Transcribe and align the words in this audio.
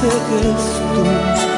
seques 0.00 0.80
tú. 0.94 1.57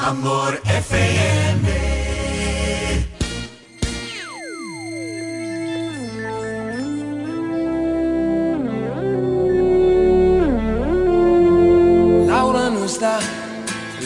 Amor 0.00 0.60
FM. 0.64 1.68
Laura 12.26 12.70
no 12.70 12.84
está, 12.84 13.20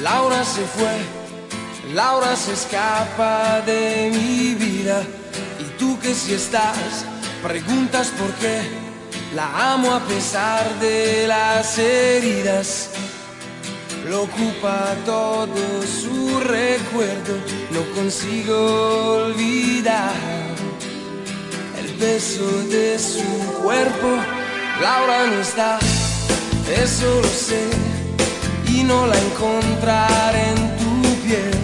Laura 0.02 0.44
se 0.44 0.62
fue, 0.62 1.94
Laura 1.94 2.36
se 2.36 2.52
escapa 2.52 3.62
de 3.62 4.10
mi 4.12 4.54
vida. 4.54 5.02
Y 5.60 5.64
tú 5.78 5.98
que 5.98 6.14
si 6.14 6.34
estás, 6.34 7.06
preguntas 7.42 8.08
por 8.18 8.30
qué. 8.34 8.60
La 9.34 9.72
amo 9.72 9.94
a 9.94 10.00
pesar 10.00 10.78
de 10.78 11.26
las 11.26 11.78
heridas. 11.78 12.91
Lo 14.12 14.24
ocupa 14.24 14.94
todo 15.06 15.82
su 15.86 16.38
recuerdo, 16.40 17.34
no 17.70 17.80
consigo 17.96 19.24
olvidar 19.24 20.12
el 21.80 21.86
peso 21.94 22.44
de 22.68 22.98
su 22.98 23.24
cuerpo. 23.62 24.08
Laura 24.82 25.28
no 25.28 25.40
está, 25.40 25.78
eso 26.84 27.22
lo 27.22 27.28
sé, 27.48 27.64
y 28.68 28.82
no 28.82 29.06
la 29.06 29.16
encontraré 29.18 30.42
en 30.50 30.60
tu 30.76 31.14
piel. 31.24 31.54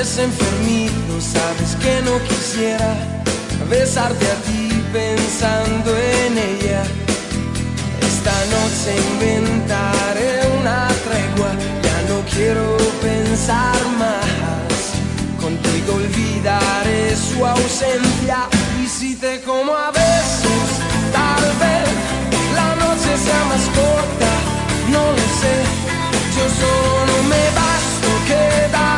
Es 0.00 0.16
enfermito, 0.16 1.20
sabes 1.20 1.74
que 1.82 2.02
no 2.02 2.22
quisiera 2.28 2.94
besarte 3.68 4.24
a 4.30 4.36
ti 4.46 4.80
pensando 4.92 5.90
en 6.22 6.38
ella. 6.38 6.84
Esta 8.00 8.36
noche 8.54 8.90
inventaré 9.12 10.37
ya 11.82 12.02
no 12.08 12.20
quiero 12.34 12.76
pensar 13.00 13.78
más. 13.98 14.80
Contigo 15.40 15.94
olvidaré 15.94 17.16
su 17.16 17.44
ausencia 17.44 18.48
y 18.82 18.86
si 18.86 19.16
te 19.16 19.40
como 19.42 19.74
a 19.74 19.90
besos, 19.90 20.68
tal 21.12 21.44
vez 21.62 21.88
la 22.54 22.74
noche 22.76 23.10
sea 23.24 23.44
más 23.50 23.64
corta, 23.78 24.32
no 24.90 25.12
lo 25.12 25.26
sé. 25.40 25.56
Yo 26.36 26.44
solo 26.60 27.22
me 27.28 27.44
basto, 27.58 28.08
quédate 28.26 28.97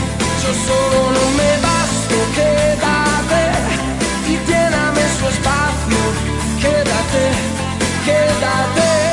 Yo 0.43 0.51
solo 0.53 1.11
no 1.11 1.25
me 1.37 1.51
basto, 1.67 2.15
quédate 2.35 3.43
y 4.27 4.35
lléname 4.49 5.01
su 5.19 5.27
espacio, 5.27 6.01
quédate, 6.59 7.23
quédate. 8.05 9.10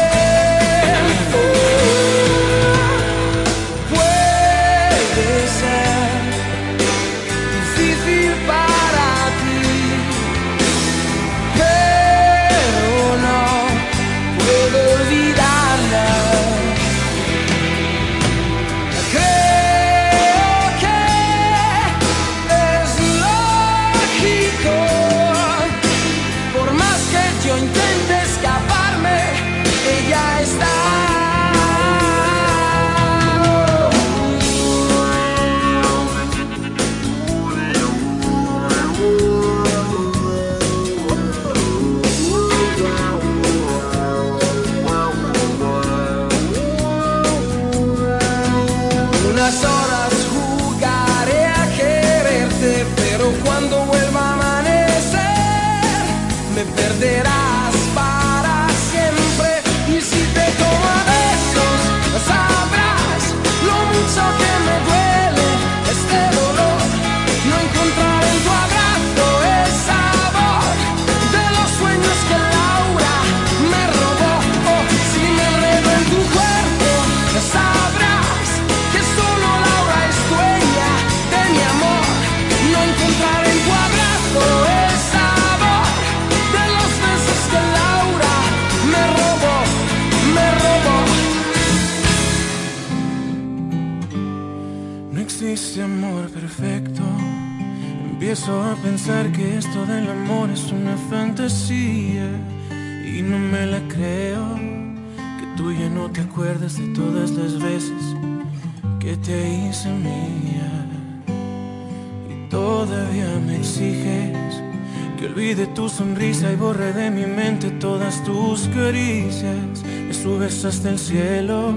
Hasta 120.69 120.91
el 120.91 120.99
cielo 120.99 121.73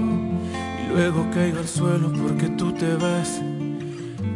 y 0.84 0.92
luego 0.92 1.26
caigo 1.32 1.60
al 1.60 1.68
suelo 1.68 2.12
porque 2.12 2.48
tú 2.50 2.72
te 2.72 2.94
vas. 2.96 3.40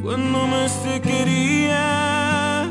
Cuando 0.02 0.46
más 0.46 0.82
te 0.82 0.98
quería, 1.00 2.66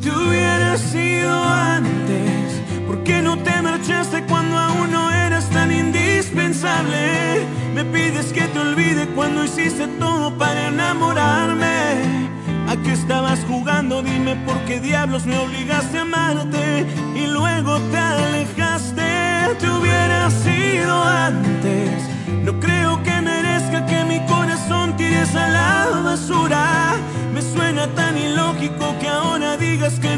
te 0.00 0.10
hubiera 0.10 0.78
sido 0.78 1.32
antes. 1.42 2.62
¿Por 2.86 3.02
qué 3.02 3.22
no 3.22 3.36
te 3.38 3.60
marchaste 3.60 4.22
cuando 4.28 4.56
aún 4.56 4.92
no 4.92 5.10
eras 5.10 5.50
tan 5.50 5.72
indispensable? 5.72 7.44
Me 7.74 7.84
pides 7.84 8.32
que 8.32 8.42
te 8.42 8.58
olvide 8.60 9.08
cuando 9.08 9.44
hiciste 9.44 9.88
todo 9.98 10.30
para 10.38 10.68
enamorarme. 10.68 12.28
¿A 12.68 12.76
qué 12.84 12.92
estabas 12.92 13.40
jugando? 13.48 14.00
Dime 14.02 14.36
por 14.46 14.58
qué 14.66 14.80
diablos 14.80 15.26
me 15.26 15.38
obligaste 15.38 15.75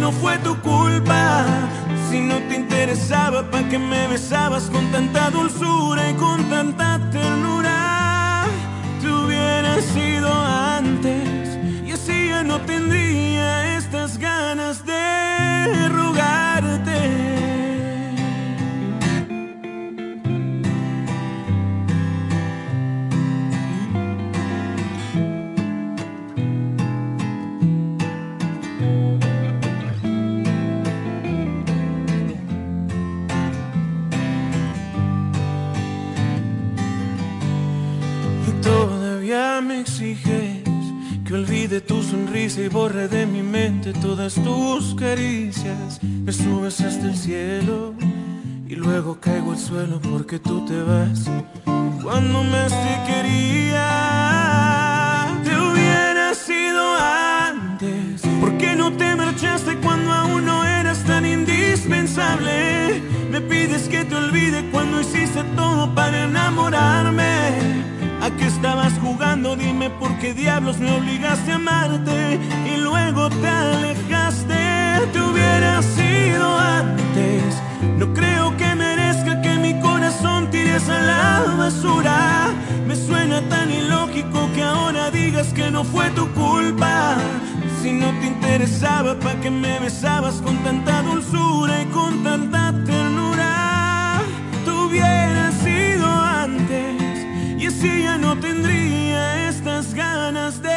no 0.08 0.12
fue 0.12 0.38
tu 0.38 0.56
culpa. 0.60 1.44
Si 2.10 2.18
no 2.20 2.36
te 2.48 2.54
interesaba, 2.56 3.42
¿para 3.50 3.68
qué 3.68 3.78
me 3.78 4.08
besabas 4.08 4.70
con 4.70 4.90
tanta 4.90 5.28
dulzura 5.28 6.10
y 6.10 6.14
con 6.14 6.48
tanta 6.48 6.77
Dime 69.56 69.88
por 69.88 70.16
qué 70.18 70.34
diablos 70.34 70.78
me 70.78 70.92
obligaste 70.92 71.52
a 71.52 71.54
amarte 71.56 72.38
y 72.66 72.76
luego 72.76 73.30
te 73.30 73.48
alejaste. 73.48 74.54
Te 75.12 75.20
hubiera 75.20 75.80
sido 75.82 76.58
antes. 76.58 77.42
No 77.96 78.12
creo 78.12 78.56
que 78.56 78.74
merezca 78.74 79.40
que 79.40 79.54
mi 79.56 79.80
corazón 79.80 80.50
tires 80.50 80.88
a 80.88 81.00
la 81.00 81.54
basura. 81.56 82.50
Me 82.86 82.94
suena 82.94 83.40
tan 83.48 83.70
ilógico 83.72 84.50
que 84.54 84.62
ahora 84.62 85.10
digas 85.10 85.48
que 85.54 85.70
no 85.70 85.82
fue 85.82 86.10
tu 86.10 86.28
culpa. 86.34 87.16
Si 87.82 87.92
no 87.92 88.08
te 88.20 88.26
interesaba, 88.26 89.18
¿para 89.18 89.40
qué 89.40 89.50
me 89.50 89.78
besabas 89.80 90.42
con 90.42 90.56
tanta 90.58 91.02
dulzura 91.02 91.82
y 91.82 91.86
con 91.86 92.22
tanta 92.22 92.72
ternura? 92.84 94.20
Te 94.64 94.70
hubiera 94.70 95.50
sido 95.52 96.06
antes 96.06 96.98
si 97.70 98.02
ya 98.02 98.16
no 98.16 98.38
tendría 98.38 98.87
estas 99.58 99.92
ganas 99.92 100.62
de, 100.62 100.68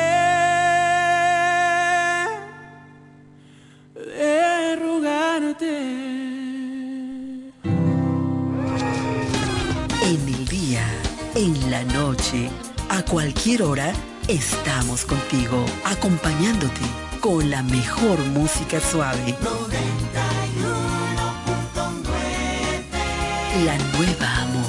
de 3.93 4.75
rogarte. 4.75 5.77
En 10.03 10.21
el 10.27 10.47
día, 10.47 10.83
en 11.35 11.69
la 11.69 11.83
noche, 11.83 12.49
a 12.89 13.03
cualquier 13.03 13.61
hora, 13.61 13.93
estamos 14.27 15.05
contigo, 15.05 15.63
acompañándote 15.85 16.81
con 17.19 17.51
la 17.51 17.61
mejor 17.61 18.17
música 18.33 18.79
suave. 18.79 19.35
La 23.63 23.77
nueva 23.95 24.37
amor. 24.37 24.60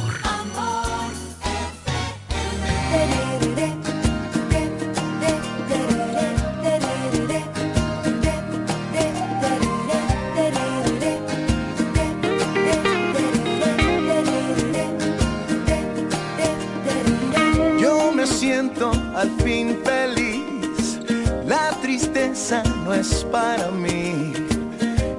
Al 19.22 19.30
fin 19.42 19.78
feliz. 19.84 21.00
La 21.46 21.70
tristeza 21.80 22.62
no 22.84 22.92
es 22.92 23.24
para 23.30 23.70
mí. 23.70 24.32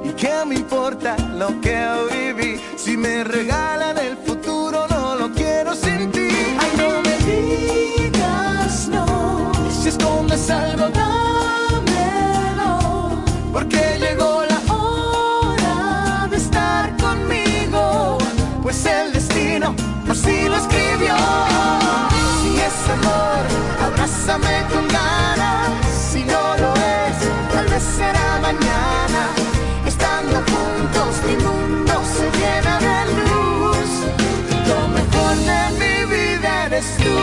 ¿Y 0.04 0.10
qué 0.22 0.34
me 0.46 0.56
importa 0.56 1.16
lo 1.42 1.50
que 1.62 1.78
viví? 2.12 2.60
Si 2.76 2.98
me 2.98 3.24
regalan 3.24 3.98
el 3.98 4.18
futuro, 4.18 4.88
no 4.90 5.16
lo 5.16 5.32
quiero 5.32 5.74
sin 5.74 6.12
ti. 6.12 6.28
Ay, 6.64 6.72
no 6.82 6.90
me 7.06 7.16
digas 7.32 8.90
no. 8.90 9.06
Si 9.82 9.88
escondes 9.88 10.50
algo, 10.50 10.90
dámelo. 10.90 12.72
Porque 13.54 13.82
llegó 14.04 14.44
la 14.54 14.60
hora 14.74 16.28
de 16.30 16.38
estar 16.38 16.86
conmigo. 16.98 18.18
Pues 18.64 18.86
el 18.86 19.14
destino 19.14 19.74
así 20.10 20.50
lo 20.50 20.58
escribió. 20.58 21.16
Si 22.42 22.50
es 22.68 22.90
amor 22.98 23.33
Abrázame 24.04 24.66
con 24.70 24.86
ganas, 24.90 25.72
si 26.12 26.26
no 26.26 26.58
lo 26.58 26.74
es, 26.74 27.18
tal 27.54 27.66
vez 27.68 27.84
será 27.84 28.38
mañana. 28.42 29.30
Estando 29.88 30.44
juntos 30.52 31.22
mi 31.26 31.38
mundo 31.42 31.94
se 32.04 32.30
llena 32.38 32.80
de 32.80 32.98
luz. 33.16 33.92
Lo 34.68 34.80
mejor 34.90 35.34
de 35.50 35.62
mi 35.80 35.96
vida 36.14 36.66
eres 36.66 36.88
tú. 36.98 37.16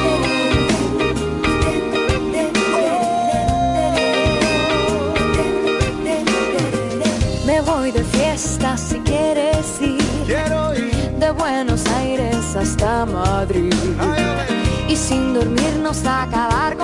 Me 7.44 7.60
voy 7.60 7.90
de 7.90 8.04
fiesta 8.04 8.78
si 8.78 8.98
quieres 9.00 9.82
ir. 9.82 10.02
Quiero 10.24 10.74
ir. 10.74 11.10
De 11.18 11.30
Buenos 11.30 11.84
Aires 11.88 12.56
hasta 12.56 13.04
Madrid 13.04 13.74
sin 15.10 15.34
dormirnos 15.34 16.06
a 16.06 16.22
acabar 16.22 16.79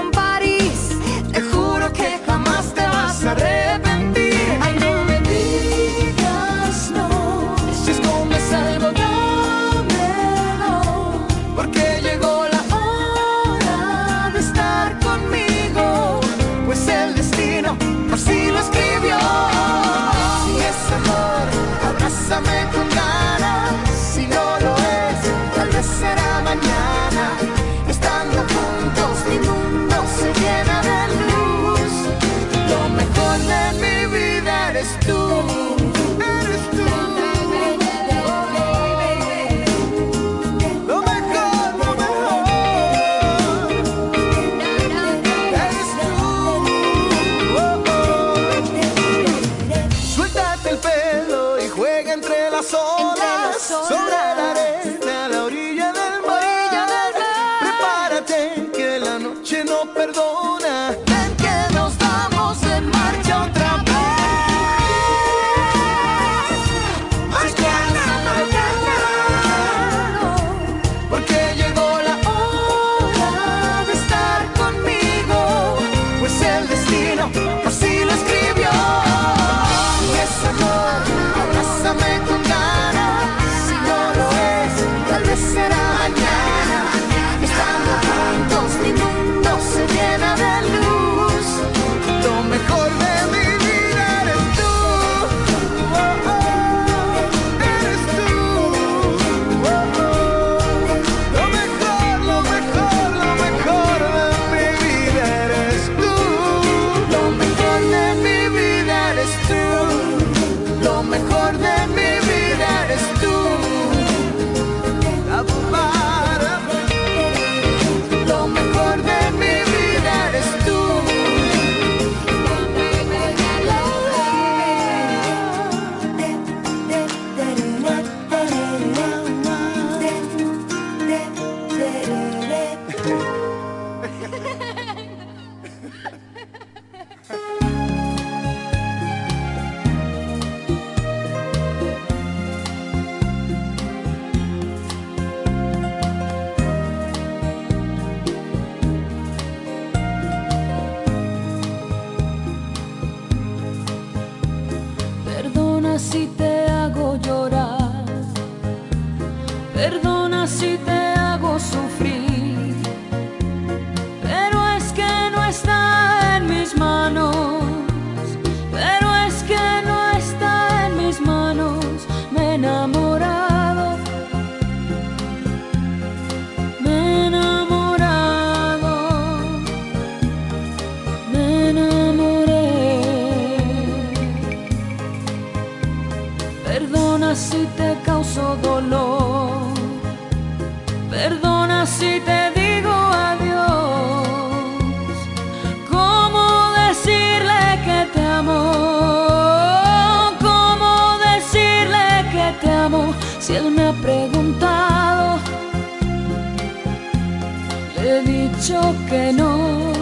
Le 208.06 208.18
he 208.18 208.22
dicho 208.22 208.80
que 209.08 209.32
no, 209.32 209.92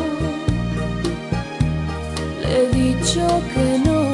le 2.43 2.53
he 2.55 2.69
dicho 2.69 3.27
que 3.55 3.79
no. 3.79 4.14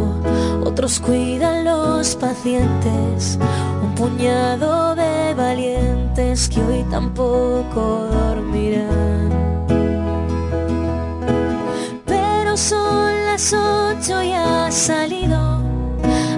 otros 0.81 0.99
cuidan 0.99 1.63
los 1.63 2.15
pacientes, 2.15 3.37
un 3.83 3.93
puñado 3.93 4.95
de 4.95 5.35
valientes 5.35 6.49
que 6.49 6.59
hoy 6.59 6.83
tampoco 6.89 8.07
dormirán. 8.11 9.29
Pero 12.03 12.57
son 12.57 13.13
las 13.27 13.53
ocho 13.53 14.23
y 14.23 14.31
ha 14.31 14.71
salido 14.71 15.61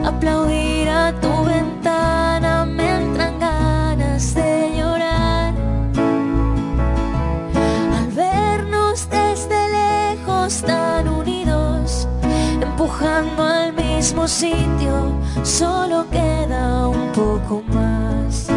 aplaudir 0.03 0.89
a 0.89 1.13
tu 1.21 1.45
ventana, 1.45 2.65
me 2.65 2.95
entran 2.97 3.39
ganas 3.39 4.35
de 4.35 4.75
llorar. 4.77 5.53
Al 7.97 8.07
vernos 8.13 9.07
desde 9.09 9.69
lejos 9.69 10.61
tan 10.63 11.07
unidos, 11.07 12.09
empujando 12.61 13.32
mismo 14.23 14.27
sitio, 14.27 15.19
solo 15.43 16.05
queda 16.09 16.87
un 16.87 17.11
poco 17.11 17.61
más. 17.73 18.47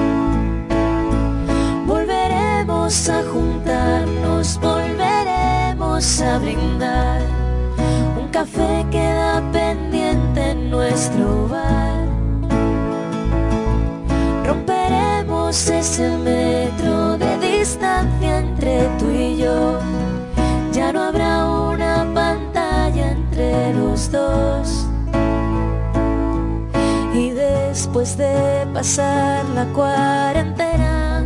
Volveremos 1.86 3.08
a 3.08 3.22
juntarnos, 3.24 4.60
volveremos 4.60 6.20
a 6.20 6.38
brindar. 6.38 7.22
Un 8.20 8.28
café 8.28 8.86
queda 8.90 9.42
pendiente 9.52 10.50
en 10.50 10.70
nuestro 10.70 11.48
bar. 11.48 12.06
Romperemos 14.46 15.68
ese 15.68 16.16
metro 16.18 16.65
después 27.96 28.18
de 28.18 28.66
pasar 28.74 29.44
la 29.54 29.64
cuarentena, 29.72 31.24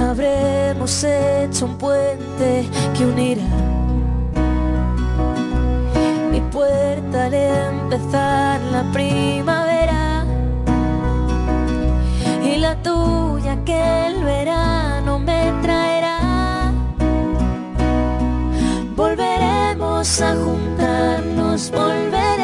habremos 0.00 1.02
hecho 1.02 1.66
un 1.66 1.76
puente 1.76 2.68
que 2.96 3.04
unirá 3.04 3.42
mi 6.30 6.40
puerta 6.52 7.26
al 7.26 7.34
empezar 7.34 8.60
la 8.70 8.84
primavera 8.92 10.24
y 12.44 12.58
la 12.58 12.76
tuya 12.76 13.56
que 13.64 14.06
el 14.06 14.22
verano 14.22 15.18
me 15.18 15.52
traerá. 15.62 16.72
Volveremos 18.94 20.20
a 20.20 20.36
juntarnos, 20.36 21.72
volveremos 21.72 22.37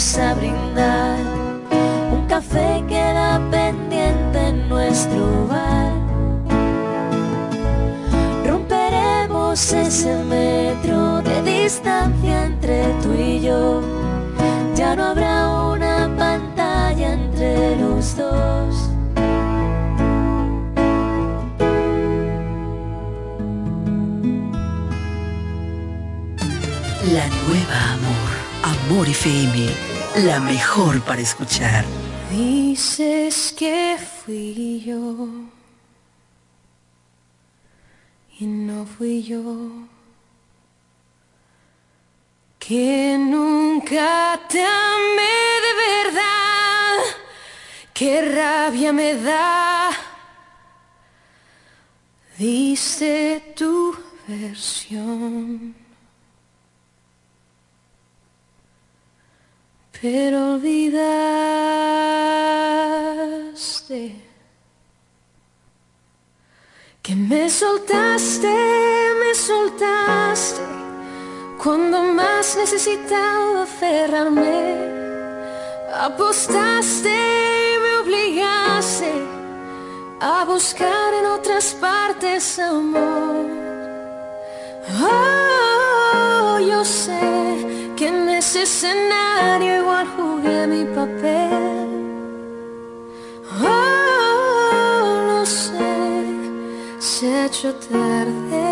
a 0.00 0.32
brindar. 0.32 1.18
Un 2.10 2.26
café 2.26 2.82
queda 2.88 3.38
pendiente 3.50 4.38
en 4.48 4.66
nuestro 4.66 5.46
bar. 5.46 5.92
Romperemos 8.46 9.72
ese 9.74 10.14
metro 10.24 11.20
de 11.20 11.42
distancia 11.42 12.46
entre 12.46 12.94
tú 13.02 13.12
y 13.12 13.42
yo. 13.42 13.82
Ya 14.74 14.96
no 14.96 15.04
habrá 15.04 15.46
una 15.74 16.08
pantalla 16.16 17.12
entre 17.12 17.76
los 17.76 18.16
dos. 18.16 18.88
La 27.12 27.26
nueva 27.44 27.78
Amor. 27.92 28.30
Amor 28.62 29.06
FM. 29.08 29.89
La 30.16 30.40
mejor 30.40 31.00
para 31.02 31.20
escuchar. 31.20 31.84
Dices 32.30 33.54
que 33.56 33.96
fui 33.96 34.82
yo 34.84 35.28
y 38.38 38.44
no 38.44 38.84
fui 38.86 39.22
yo. 39.22 39.70
Que 42.58 43.16
nunca 43.18 44.40
te 44.48 44.60
amé 44.60 45.38
de 45.66 45.72
verdad, 46.04 46.98
qué 47.94 48.22
rabia 48.22 48.92
me 48.92 49.14
da. 49.14 49.90
Dice 52.36 53.54
tu 53.56 53.96
versión. 54.26 55.79
Pero 60.00 60.54
olvidaste 60.54 61.00
que 67.02 67.14
me 67.14 67.50
soltaste, 67.50 68.48
me 69.20 69.34
soltaste 69.34 70.62
cuando 71.62 72.02
más 72.02 72.56
necesitaba 72.56 73.64
aferrarme, 73.64 74.78
apostaste 75.94 77.10
y 77.10 77.78
me 77.82 77.96
obligaste 77.98 79.12
a 80.20 80.44
buscar 80.46 81.12
en 81.14 81.26
otras 81.26 81.74
partes 81.74 82.58
amor. 82.58 83.46
Oh, 85.02 86.58
yo 86.58 86.84
sé 86.84 87.40
que 88.00 88.08
en 88.08 88.30
ese 88.30 88.62
escenario 88.62 89.80
igual 89.82 90.06
jugué 90.16 90.66
mi 90.66 90.84
papel. 90.86 91.88
Oh, 93.62 95.22
no 95.28 95.44
sé, 95.44 96.24
se 96.98 97.26
ha 97.26 97.44
hecho 97.44 97.74
tarde. 97.74 98.62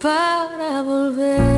Para 0.00 0.82
volver. 0.82 1.57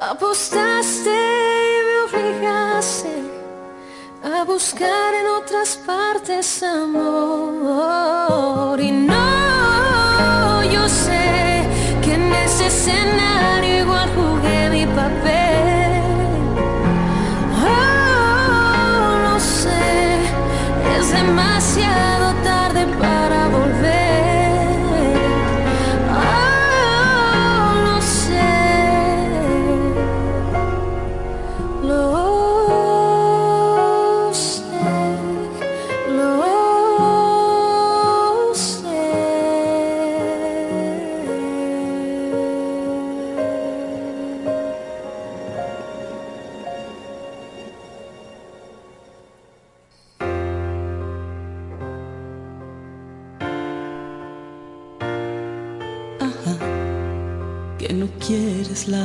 Apostaste 0.00 1.10
y 1.10 1.82
me 1.86 1.96
obligaste 2.08 3.14
a 4.24 4.44
buscar 4.44 5.14
en 5.20 5.26
otras 5.26 5.76
partes 5.86 6.62
amor. 6.62 8.00
Y 8.80 8.90
no, 8.90 10.64
yo 10.64 10.88
sé 10.88 11.68
que 12.02 12.14
en 12.14 12.32
ese 12.32 12.68
escenario 12.68 13.80
igual 13.80 14.08
jugué 14.14 14.70
mi 14.70 14.86
papel. 14.86 15.49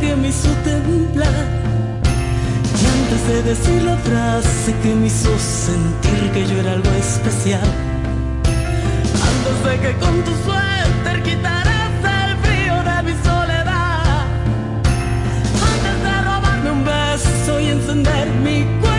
que 0.00 0.16
me 0.16 0.28
hizo 0.28 0.48
temblar. 0.64 1.28
Y 2.80 2.86
antes 2.86 3.28
de 3.28 3.42
decir 3.42 3.82
la 3.82 3.96
frase 3.98 4.74
que 4.82 4.94
me 4.94 5.06
hizo 5.08 5.38
sentir 5.38 6.30
que 6.32 6.46
yo 6.46 6.58
era 6.60 6.72
algo 6.72 6.90
especial. 6.92 7.68
Antes 9.30 9.56
de 9.66 9.80
que 9.80 9.92
con 9.98 10.24
tu 10.24 10.30
suéter 10.44 11.22
quitaras 11.22 11.92
el 12.02 12.36
frío 12.38 12.76
de 12.82 13.02
mi 13.02 13.14
soledad. 13.22 14.26
Antes 15.72 15.96
de 16.06 16.22
robarme 16.22 16.70
un 16.70 16.84
beso 16.84 17.60
y 17.60 17.66
encender 17.68 18.28
mi 18.42 18.64
cuerpo 18.80 18.93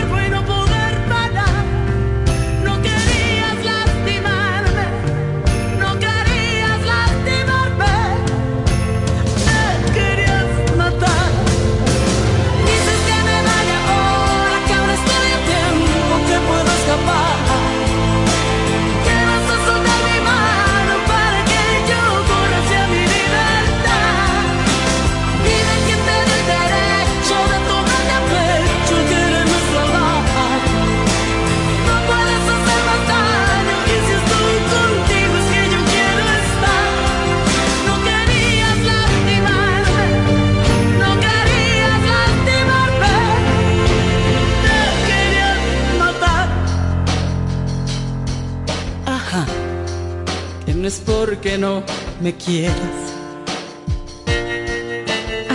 me 52.26 52.34
quieras. 52.34 52.98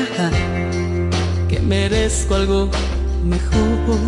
Ajá, 0.01 0.29
que 1.49 1.59
merezco 1.59 2.35
algo 2.35 2.69
mejor. 3.25 3.99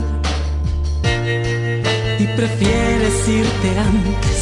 Y 2.20 2.26
prefieres 2.38 3.16
irte 3.28 3.70
antes 3.92 4.40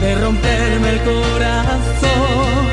de 0.00 0.10
romperme 0.16 0.88
el 0.94 1.00
corazón. 1.12 2.64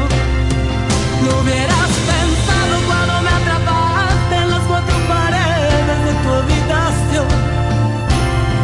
Lo 1.26 1.32
hubieras 1.42 1.92
pensado 2.10 2.76
cuando 2.88 3.14
me 3.26 3.32
atrapaste 3.40 4.36
en 4.44 4.50
las 4.50 4.64
cuatro 4.70 4.98
paredes 5.14 6.00
de 6.08 6.14
tu 6.24 6.30
habitación. 6.42 7.30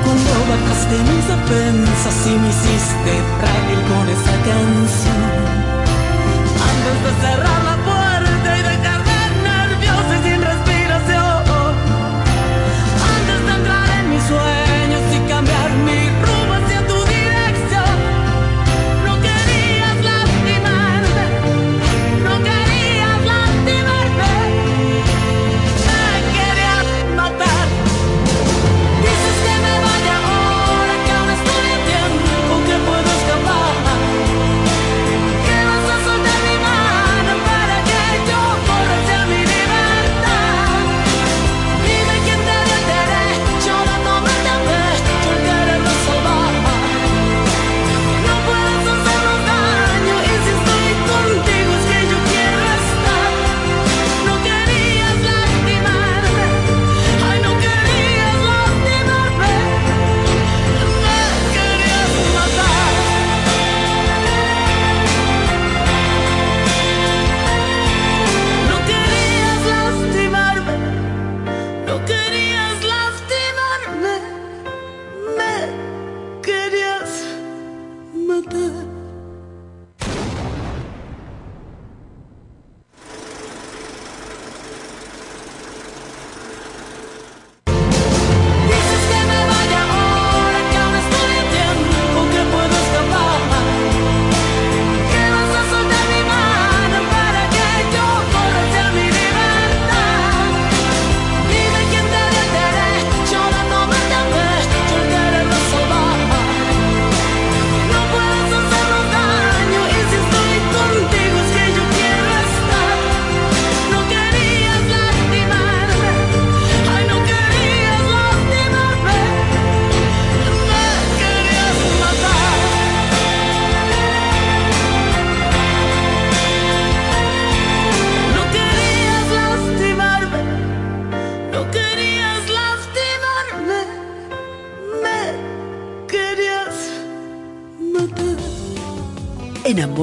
Cuando 0.04 0.34
bajaste 0.52 0.96
mis 1.10 1.26
defensas 1.34 2.18
y 2.26 2.34
me 2.42 2.50
hiciste 2.54 3.12
frágil 3.38 3.82
con 3.92 4.06
esa 4.16 4.36
canción. 4.50 4.85
Cerrar 7.26 7.55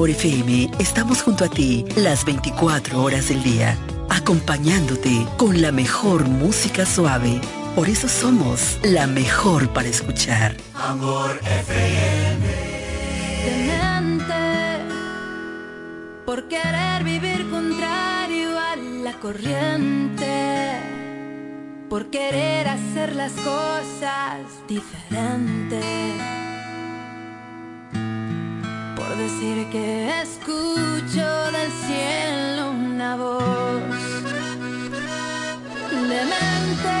Amor 0.03 0.09
FM 0.11 0.69
estamos 0.79 1.21
junto 1.21 1.45
a 1.45 1.47
ti 1.47 1.85
las 1.95 2.25
24 2.25 3.01
horas 3.01 3.29
del 3.29 3.41
día, 3.41 3.77
acompañándote 4.09 5.25
con 5.37 5.61
la 5.61 5.71
mejor 5.71 6.27
música 6.27 6.85
suave. 6.85 7.39
Por 7.73 7.87
eso 7.87 8.09
somos 8.09 8.79
la 8.83 9.07
mejor 9.07 9.69
para 9.69 9.87
escuchar. 9.87 10.57
Amor 10.73 11.39
FM. 11.69 12.47
demente 13.45 14.33
por 16.25 16.49
querer 16.49 17.05
vivir 17.05 17.49
contrario 17.49 18.59
a 18.59 18.75
la 18.75 19.13
corriente, 19.21 20.81
por 21.89 22.09
querer 22.09 22.67
hacer 22.67 23.15
las 23.15 23.31
cosas 23.31 24.41
diferentes, 24.67 26.13
decir 29.15 29.67
que 29.69 30.21
escucho 30.21 31.51
del 31.51 31.71
cielo 31.85 32.71
una 32.71 33.15
voz 33.15 33.83
demente 35.91 36.99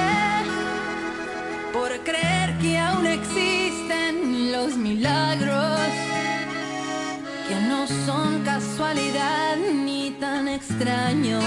por 1.71 1.89
creer 2.03 2.57
que 2.59 2.77
aún 2.77 3.07
existen 3.07 4.51
los 4.51 4.77
milagros, 4.77 5.79
que 7.47 7.55
no 7.67 7.87
son 8.05 8.43
casualidad 8.43 9.57
ni 9.57 10.11
tan 10.11 10.47
extraños, 10.47 11.43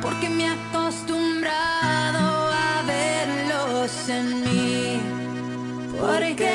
porque 0.00 0.30
me 0.30 0.44
he 0.44 0.48
acostumbrado 0.48 2.52
a 2.52 2.82
verlos 2.86 4.08
en 4.08 4.40
mí, 4.40 5.00
porque 6.00 6.48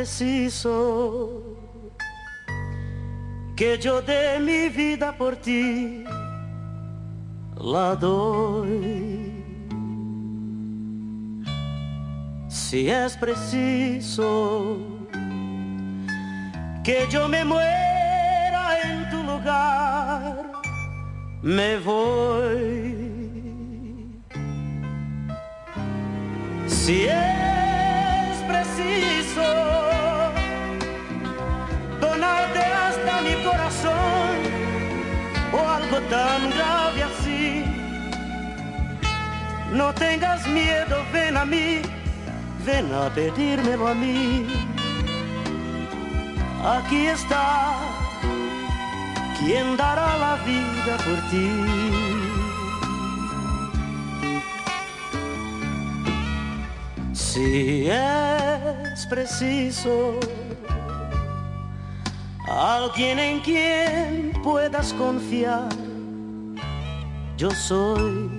Preciso 0.06 1.42
que 3.56 3.76
yo 3.76 4.00
dé 4.00 4.38
mi 4.38 4.68
vida 4.68 5.10
por 5.10 5.34
ti, 5.34 6.04
la 7.60 7.96
doy. 7.96 9.32
Si 12.48 12.88
es 12.88 13.16
preciso 13.16 14.78
que 16.84 17.08
yo 17.10 17.28
me 17.28 17.44
muera 17.44 18.64
en 18.84 19.10
tu 19.10 19.24
lugar, 19.24 20.52
me 21.42 21.78
voy. 21.78 22.35
O 35.52 35.58
algo 35.58 36.00
tan 36.08 36.50
grave 36.50 37.02
así. 37.02 37.64
No 39.72 39.92
tengas 39.92 40.46
miedo, 40.46 41.04
ven 41.12 41.36
a 41.36 41.44
mí, 41.44 41.82
ven 42.64 42.86
a 42.94 43.08
pedírmelo 43.10 43.88
a 43.88 43.94
mí. 43.94 44.46
Aquí 46.64 47.06
está 47.06 47.74
quien 49.38 49.76
dará 49.76 50.16
la 50.18 50.36
vida 50.44 50.96
por 51.04 51.18
ti. 51.30 51.50
Si 57.12 57.88
es 57.88 59.06
preciso 59.06 60.20
alguien 62.56 63.18
en 63.18 63.40
quien 63.40 64.32
puedas 64.42 64.92
confiar. 64.94 65.68
Yo 67.36 67.50
soy. 67.50 68.30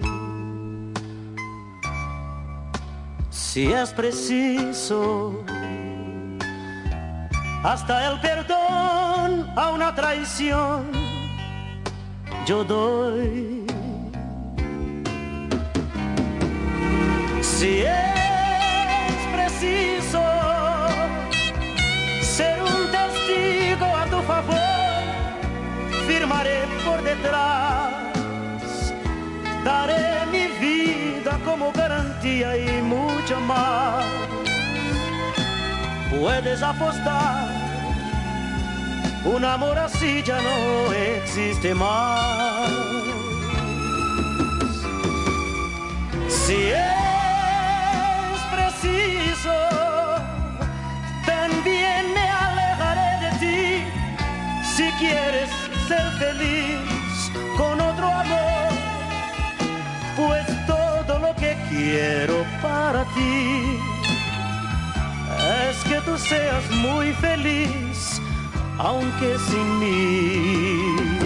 Si 3.30 3.72
es 3.72 3.92
preciso, 3.92 5.44
hasta 7.64 8.12
el 8.12 8.20
perdón 8.20 9.52
a 9.56 9.72
una 9.74 9.94
traición, 9.96 10.92
yo 12.46 12.64
doy. 12.64 13.66
Si 17.42 17.82
es 17.82 18.17
detrás, 27.18 28.94
daré 29.64 30.26
mi 30.32 30.48
vida 30.60 31.40
como 31.46 31.72
garantía 31.72 32.58
y 32.58 32.82
mucho 32.82 33.40
más. 33.42 34.06
Puedes 36.10 36.62
apostar, 36.64 37.48
un 39.26 39.46
amor 39.46 39.78
así 39.78 40.24
ya 40.24 40.40
no 40.42 40.94
existe 40.94 41.74
más. 41.74 42.72
Si 46.30 46.72
es 46.72 48.40
preciso, 48.56 49.54
también 51.26 52.14
me 52.14 52.30
alejaré 52.30 53.12
de 53.26 53.32
ti 53.40 53.84
si 54.76 54.90
quieres 55.00 55.50
ser 55.88 56.12
feliz 56.20 56.97
otro 57.98 58.12
pues 60.16 60.46
todo 60.66 61.20
lo 61.20 61.36
que 61.36 61.56
quiero 61.70 62.46
para 62.62 63.04
ti 63.14 63.80
es 65.70 65.78
que 65.84 66.00
tú 66.02 66.18
seas 66.18 66.70
muy 66.72 67.14
feliz, 67.14 68.22
aunque 68.80 69.38
sin 69.50 69.80
mí. 69.80 71.17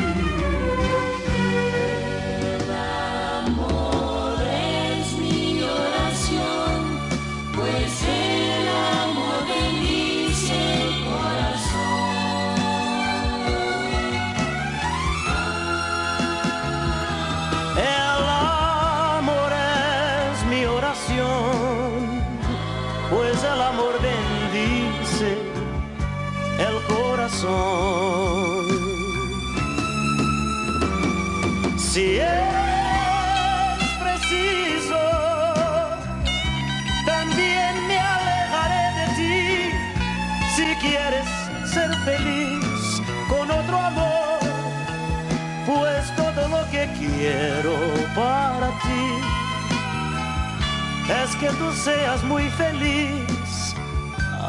que 51.41 51.49
tú 51.53 51.71
seas 51.73 52.23
muy 52.23 52.47
feliz, 52.51 53.75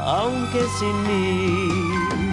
aunque 0.05 0.63
sin 0.79 1.03
mí. 1.07 2.32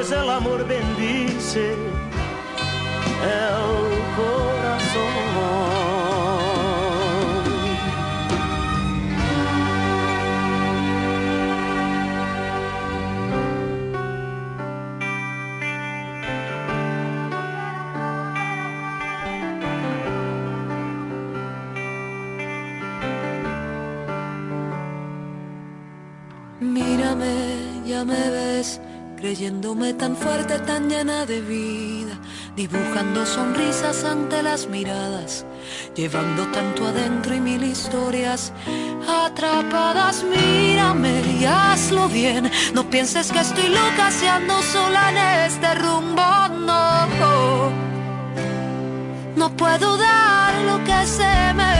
es 0.00 0.10
el 0.10 0.28
amor 0.28 0.66
bendice 0.66 1.72
el 3.22 4.16
corazón. 4.16 4.53
creyéndome 29.34 29.94
tan 29.94 30.16
fuerte, 30.16 30.60
tan 30.60 30.88
llena 30.88 31.26
de 31.26 31.40
vida, 31.40 32.16
dibujando 32.54 33.26
sonrisas 33.26 34.04
ante 34.04 34.44
las 34.44 34.68
miradas, 34.68 35.44
llevando 35.96 36.46
tanto 36.52 36.86
adentro 36.86 37.34
y 37.34 37.40
mil 37.40 37.64
historias 37.64 38.52
atrapadas. 39.08 40.22
Mírame 40.22 41.20
y 41.40 41.44
hazlo 41.46 42.08
bien, 42.08 42.48
no 42.74 42.88
pienses 42.88 43.32
que 43.32 43.40
estoy 43.40 43.70
loca 43.70 44.12
seando 44.12 44.62
sola 44.62 45.10
en 45.10 45.18
este 45.50 45.74
rumbo, 45.74 46.22
no. 46.60 47.72
No 49.34 49.56
puedo 49.56 49.96
dar 49.96 50.54
lo 50.62 50.84
que 50.84 51.06
se 51.06 51.54
me 51.54 51.73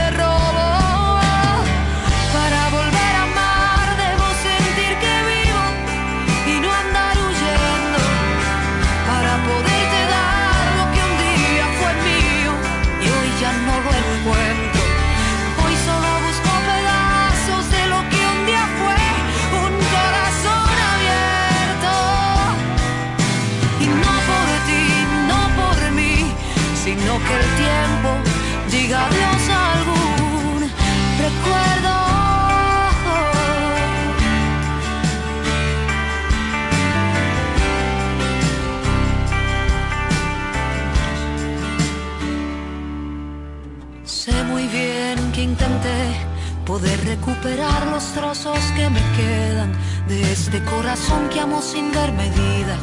recuperar 47.15 47.87
los 47.87 48.03
trozos 48.13 48.59
que 48.75 48.89
me 48.89 49.01
quedan 49.17 49.71
de 50.07 50.33
este 50.33 50.61
corazón 50.65 51.29
que 51.29 51.39
amo 51.39 51.61
sin 51.61 51.91
dar 51.93 52.11
medida 52.11 52.75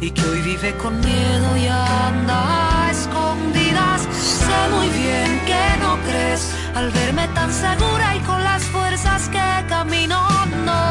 y 0.00 0.10
que 0.10 0.22
hoy 0.22 0.40
vive 0.42 0.74
con 0.82 0.98
miedo 1.00 1.48
y 1.56 1.66
anda 1.66 2.38
a 2.86 2.90
escondidas. 2.90 4.00
Sé 4.46 4.60
muy 4.74 4.88
bien 4.88 5.40
que 5.48 5.64
no 5.82 5.92
crees 6.06 6.52
al 6.74 6.90
verme 6.90 7.28
tan 7.28 7.52
segura 7.52 8.16
y 8.16 8.20
con 8.20 8.42
las 8.42 8.62
fuerzas 8.64 9.28
que 9.28 9.46
camino. 9.68 10.18
No, 10.64 10.82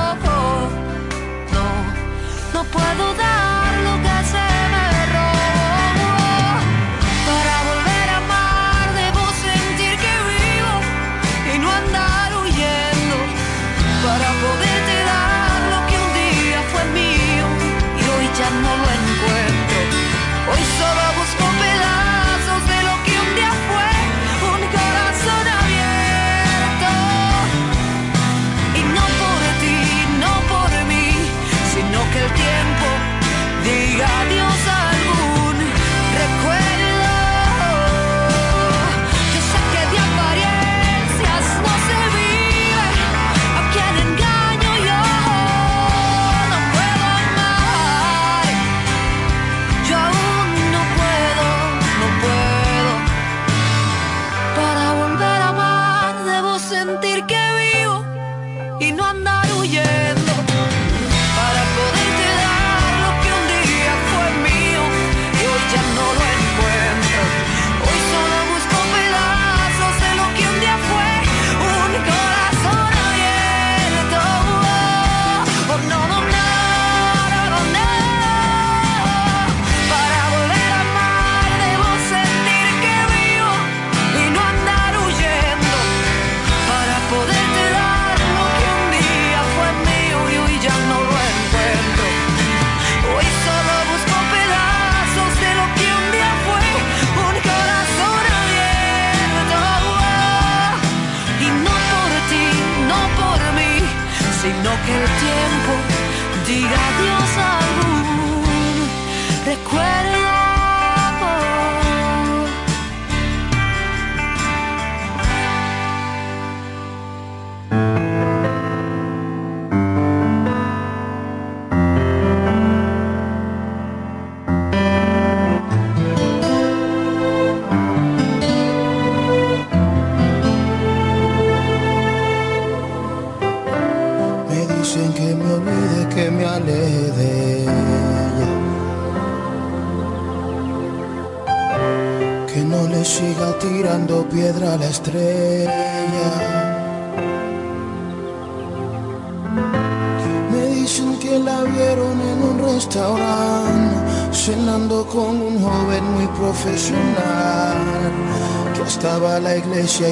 no, 1.55 1.65
no 2.53 2.63
puedo 2.75 3.13
dar 3.15 3.48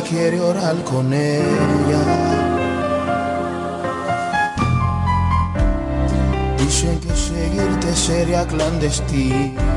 quiere 0.10 0.40
orar 0.40 0.76
con 0.84 1.14
ella. 1.14 2.04
Dicen 6.58 7.00
que 7.00 7.16
seguirte 7.16 7.96
sería 7.96 8.46
clandestino. 8.48 9.77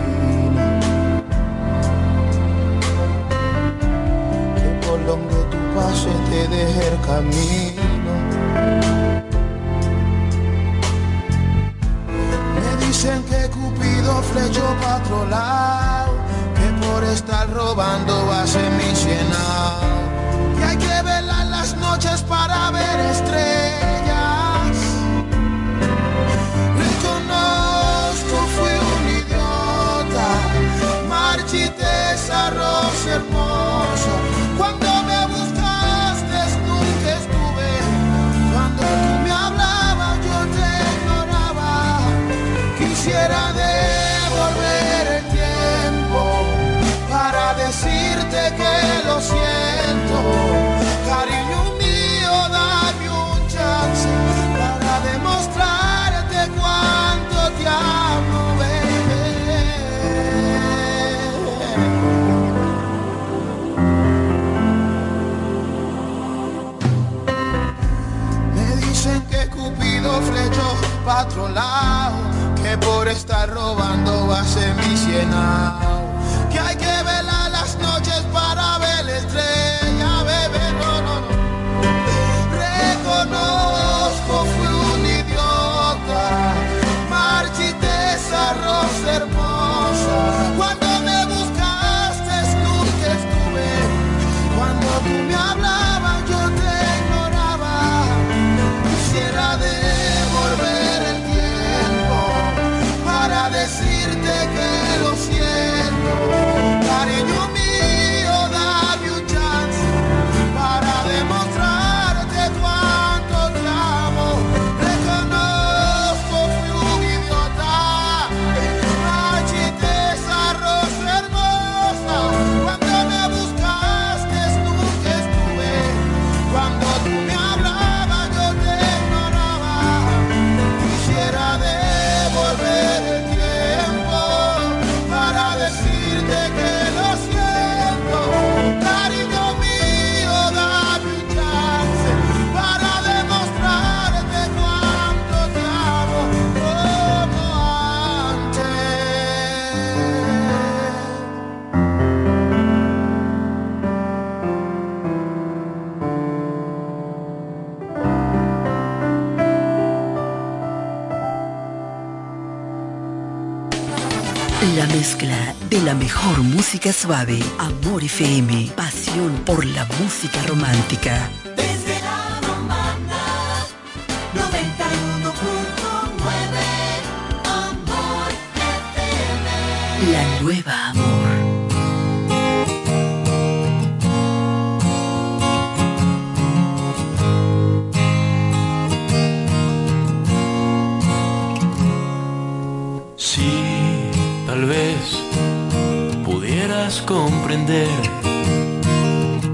mejor 166.11 166.43
música 166.43 166.93
suave, 166.93 167.39
Amor 167.59 168.03
FM, 168.03 168.73
pasión 168.75 169.31
por 169.47 169.65
la 169.65 169.87
música 170.01 170.43
romántica. 170.43 171.40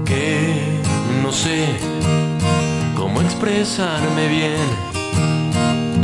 que 0.05 0.81
no 1.21 1.31
sé 1.31 1.65
cómo 2.95 3.21
expresarme 3.21 4.27
bien. 4.27 4.87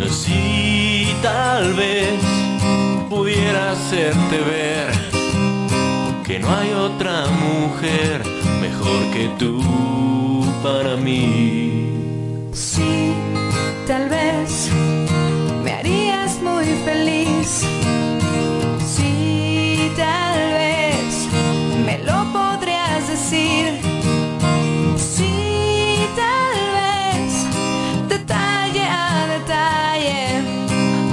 Si 0.09 1.07
tal 1.21 1.73
vez 1.73 2.19
pudiera 3.09 3.71
hacerte 3.71 4.37
ver 4.39 4.91
que 6.23 6.39
no 6.39 6.47
hay 6.55 6.71
otra 6.73 7.25
mujer 7.27 8.23
mejor 8.61 8.99
que 9.13 9.29
tú 9.39 9.61
para 10.61 10.95
mí. 10.95 11.62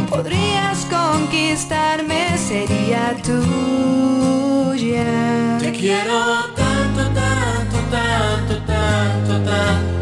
podrías 0.09 0.87
conquistarme, 0.87 2.37
sería 2.37 3.16
tuya. 3.22 5.05
Te 5.59 5.72
quiero 5.72 6.18
tanto, 6.55 7.03
tanto, 7.14 7.78
tanto, 7.91 8.57
tanto, 8.66 9.45
tanto 9.45 9.99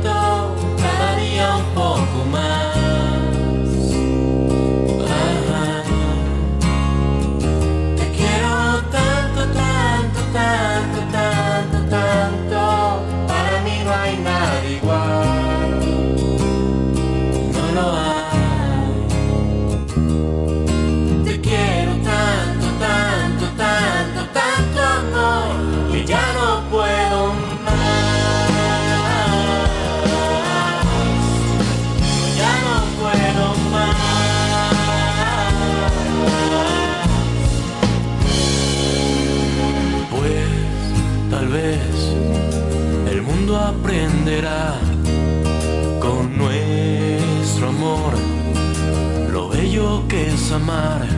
amare 50.52 51.17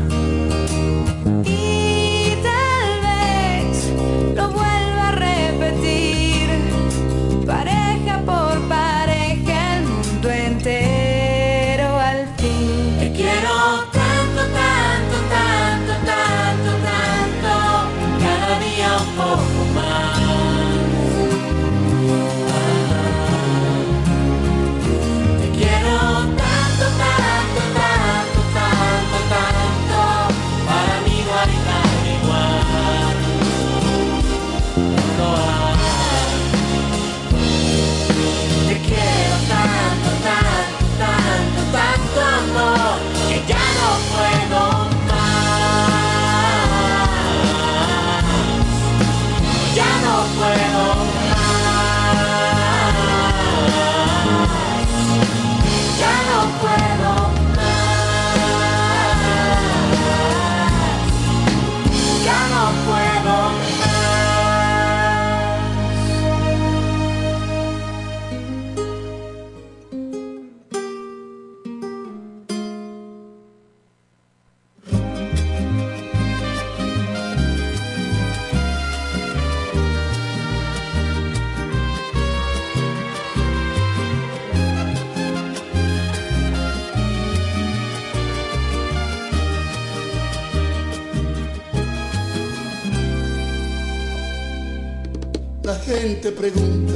gente 96.22 96.32
pregunta 96.32 96.92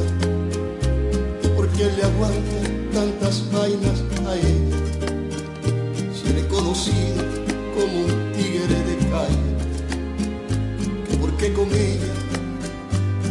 por 1.57 1.67
qué 1.69 1.85
le 1.85 2.03
aguanta 2.03 2.59
tantas 2.93 3.51
vainas 3.51 4.03
a 4.27 4.37
ella. 4.37 4.77
Si 6.13 6.31
le 6.35 6.47
conocido 6.49 7.25
como 7.75 8.05
un 8.05 8.33
tigre 8.35 8.77
de 8.89 8.97
calle, 9.09 9.51
que 11.09 11.17
por 11.17 11.35
qué 11.39 11.55
con 11.55 11.69
ella 11.73 12.13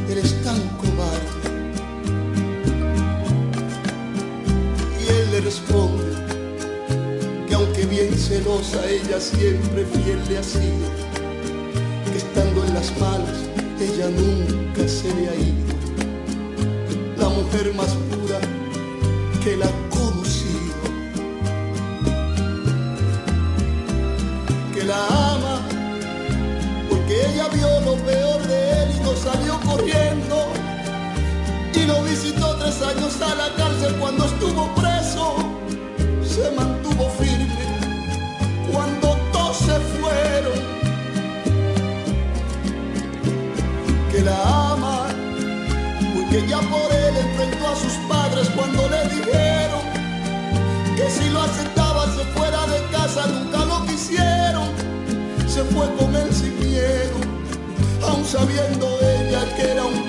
eres 0.09 0.33
tan 0.41 0.59
cobarde. 0.81 1.29
Y 4.99 5.11
él 5.11 5.31
le 5.31 5.41
responde 5.41 6.05
que 7.47 7.53
aunque 7.53 7.85
bien 7.85 8.17
celosa 8.17 8.79
ella 8.89 9.19
siempre 9.19 9.85
fiel 9.85 10.19
le 10.27 10.39
ha 10.39 10.43
sido, 10.43 10.87
que 12.11 12.17
estando 12.17 12.65
en 12.65 12.73
las 12.73 12.99
malas 12.99 13.37
ella 13.79 14.09
nunca 14.09 14.87
se 14.87 15.13
le 15.13 15.29
ha 15.29 15.35
ido. 15.35 15.72
Más 17.53 17.93
pura 18.09 18.39
que 19.43 19.55
la 19.55 19.67
conocido, 19.89 20.73
que 24.73 24.83
la 24.83 24.97
ama, 25.07 25.61
porque 26.89 27.13
ella 27.27 27.47
vio 27.53 27.79
lo 27.81 27.95
peor 28.03 28.41
de 28.47 28.83
él 28.83 28.89
y 28.97 29.03
no 29.03 29.15
salió 29.15 29.59
corriendo. 29.61 30.47
Y 31.75 31.85
lo 31.85 32.03
visitó 32.03 32.55
tres 32.57 32.81
años 32.81 33.21
a 33.21 33.35
la 33.35 33.55
cárcel 33.55 33.95
cuando 33.99 34.25
estuvo 34.25 34.73
preso, 34.73 35.35
se 36.23 36.49
mantuvo 36.51 37.07
firme 37.11 37.65
cuando 38.71 39.15
todos 39.31 39.57
se 39.57 39.79
fueron. 40.01 40.59
que 44.11 44.21
la 44.21 44.71
ama, 44.73 45.07
porque 46.15 46.47
ya 46.47 46.59
por 46.59 46.92
sus 47.75 47.93
padres 48.07 48.49
cuando 48.55 48.87
le 48.89 49.03
dijeron 49.15 49.81
que 50.95 51.09
si 51.09 51.29
lo 51.29 51.41
aceptaba 51.41 52.05
se 52.05 52.23
fuera 52.35 52.65
de 52.67 52.81
casa, 52.91 53.27
nunca 53.27 53.65
lo 53.65 53.85
quisieron, 53.85 54.67
se 55.47 55.63
fue 55.63 55.85
con 55.95 56.15
él 56.15 56.33
sin 56.33 56.57
miedo, 56.59 57.17
aun 58.07 58.23
sabiendo 58.25 58.87
ella 59.01 59.43
que 59.55 59.71
era 59.71 59.85
un 59.85 60.02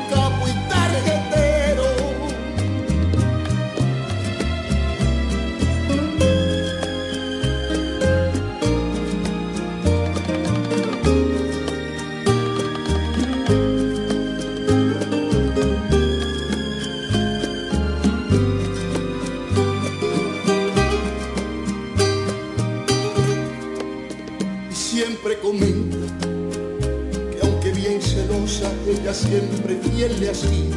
que 25.59 27.39
aunque 27.43 27.73
bien 27.73 28.01
celosa, 28.01 28.73
ella 28.87 29.15
siempre 29.15 29.79
fiel 29.83 30.19
le 30.21 30.31
ha 30.31 30.35
sido, 30.35 30.77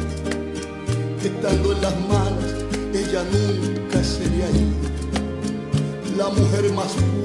estando 1.24 1.72
en 1.72 1.80
las 1.82 2.00
malas, 2.08 2.54
ella 2.94 3.24
nunca 3.24 4.02
se 4.04 4.28
le 4.30 4.44
ha 4.44 4.50
ido. 4.50 4.78
La 6.16 6.28
mujer 6.30 6.72
más 6.72 6.92
pura 6.92 7.17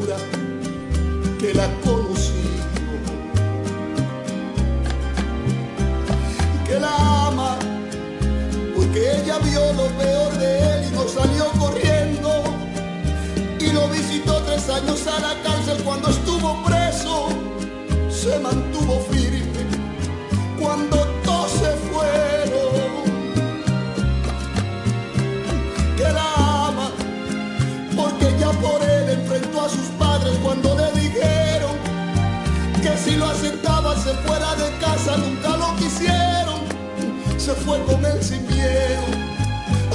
Se 37.43 37.53
fue 37.55 37.77
con 37.83 38.05
él 38.05 38.23
sin 38.23 38.41
miedo 38.47 39.03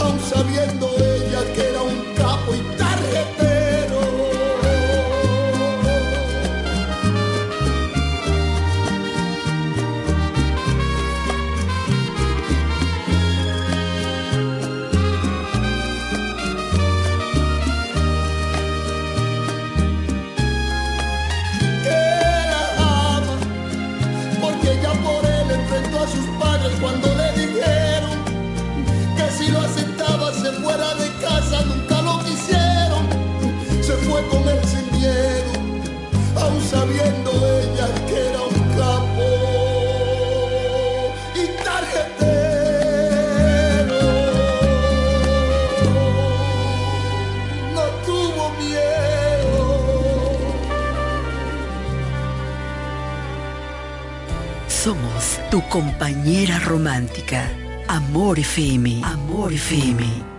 aun 0.03 0.21
sabiendo 0.21 0.87
ella 0.99 1.41
que 1.55 1.67
era 1.71 1.81
un 1.81 2.08
tu 55.59 55.69
compañera 55.69 56.61
romántica. 56.61 57.51
Amor 57.89 58.39
FM. 58.39 59.01
Amor. 59.03 60.38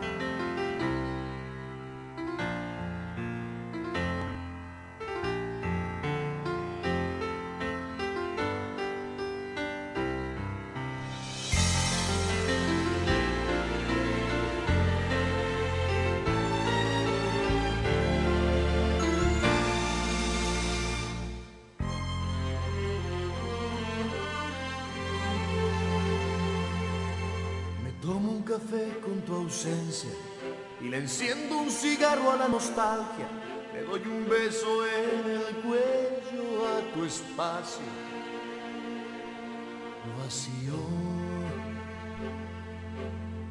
Vacío. 40.18 40.80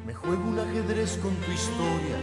Me 0.05 0.13
juego 0.13 0.43
un 0.43 0.59
ajedrez 0.59 1.17
con 1.17 1.35
tu 1.35 1.51
historia 1.51 2.17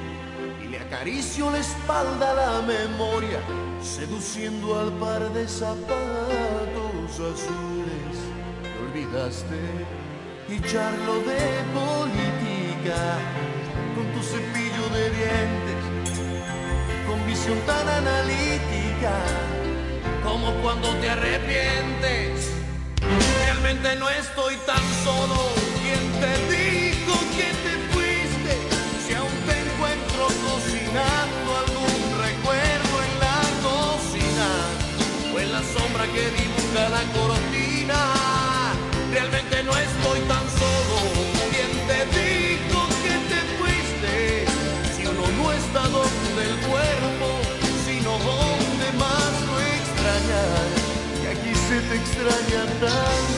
y 0.62 0.68
le 0.68 0.78
acaricio 0.80 1.51
la 1.51 1.59
espalda 1.59 2.30
a 2.30 2.34
la 2.34 2.62
memoria, 2.62 3.41
seduciendo 3.82 4.78
al 4.78 4.93
par 4.95 5.32
de 5.32 5.47
zapatos 5.47 7.11
azules. 7.12 8.16
Te 8.62 8.78
olvidaste 8.84 9.61
y 10.49 10.61
charlo 10.61 11.20
de 11.20 11.41
política 11.74 13.18
con 13.95 14.07
tu 14.12 14.22
cepillo 14.22 14.89
de 14.95 15.11
dientes, 15.11 15.82
con 17.07 17.26
visión 17.26 17.59
tan 17.66 17.89
analítica 17.89 19.12
como 20.24 20.53
cuando 20.62 20.89
te 20.97 21.11
arrepientes. 21.11 22.53
Realmente 23.67 23.97
no 23.97 24.09
estoy 24.09 24.55
tan 24.64 24.85
solo. 25.03 25.35
quien 25.83 26.05
te 26.23 26.33
dijo 26.55 27.14
que 27.35 27.49
te 27.67 27.75
fuiste? 27.91 28.53
Si 29.05 29.12
aún 29.12 29.37
te 29.45 29.59
encuentro 29.59 30.23
cocinando 30.47 31.49
algún 31.67 31.99
recuerdo 32.27 32.95
en 33.07 33.12
la 33.27 33.41
cocina 33.67 34.49
o 35.35 35.41
en 35.41 35.53
la 35.53 35.62
sombra 35.75 36.05
que 36.14 36.31
dibuja 36.31 36.83
la 36.95 37.03
cortina. 37.19 37.99
Realmente 39.11 39.64
no 39.64 39.73
estoy 39.77 40.21
tan 40.31 40.47
solo. 40.62 40.97
quien 41.51 41.73
te 41.91 42.01
dijo 42.14 42.79
que 43.03 43.14
te 43.31 43.41
fuiste? 43.59 44.47
Si 44.95 45.07
uno 45.09 45.27
no 45.43 45.51
está 45.51 45.83
donde 45.89 46.41
el 46.51 46.57
cuerpo, 46.71 47.29
sino 47.85 48.12
donde 48.31 48.87
más 48.97 49.33
lo 49.49 49.59
extrañas. 49.59 50.71
Y 51.21 51.27
aquí 51.35 51.53
se 51.67 51.81
te 51.89 51.95
extraña 51.97 52.62
tanto. 52.79 53.36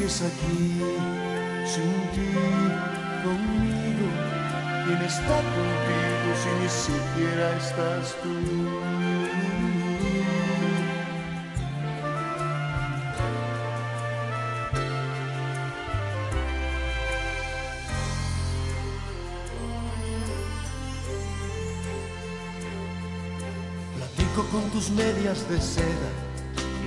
Sigues 0.00 0.22
aquí, 0.22 0.80
sin 1.66 1.92
ti, 2.14 2.32
conmigo. 3.22 4.08
¿Quién 4.86 5.02
está 5.02 5.36
contigo 5.36 6.30
si 6.40 6.50
ni 6.62 6.68
siquiera 6.70 7.56
estás 7.58 8.16
tú? 8.22 8.34
con 24.50 24.70
tus 24.70 24.88
medias 24.90 25.46
de 25.50 25.60
seda 25.60 26.10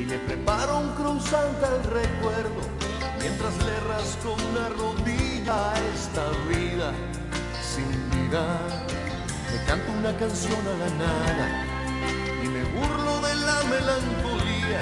y 0.02 0.06
le 0.06 0.18
preparo 0.18 0.80
un 0.80 0.90
cruzante 0.96 1.66
al 1.66 1.84
recuerdo 1.84 2.83
mientras 3.24 3.56
le 3.66 3.80
rasco 3.88 4.36
una 4.52 4.70
rodilla 4.70 5.72
a 5.72 5.76
esta 5.96 6.26
vida 6.50 6.92
sin 7.62 7.90
vida. 8.12 8.44
Le 9.52 9.64
canto 9.66 9.92
una 9.92 10.14
canción 10.18 10.62
a 10.74 10.76
la 10.84 10.90
nada 11.06 11.48
y 12.44 12.48
me 12.48 12.64
burlo 12.76 13.22
de 13.28 13.36
la 13.48 13.60
melancolía 13.64 14.82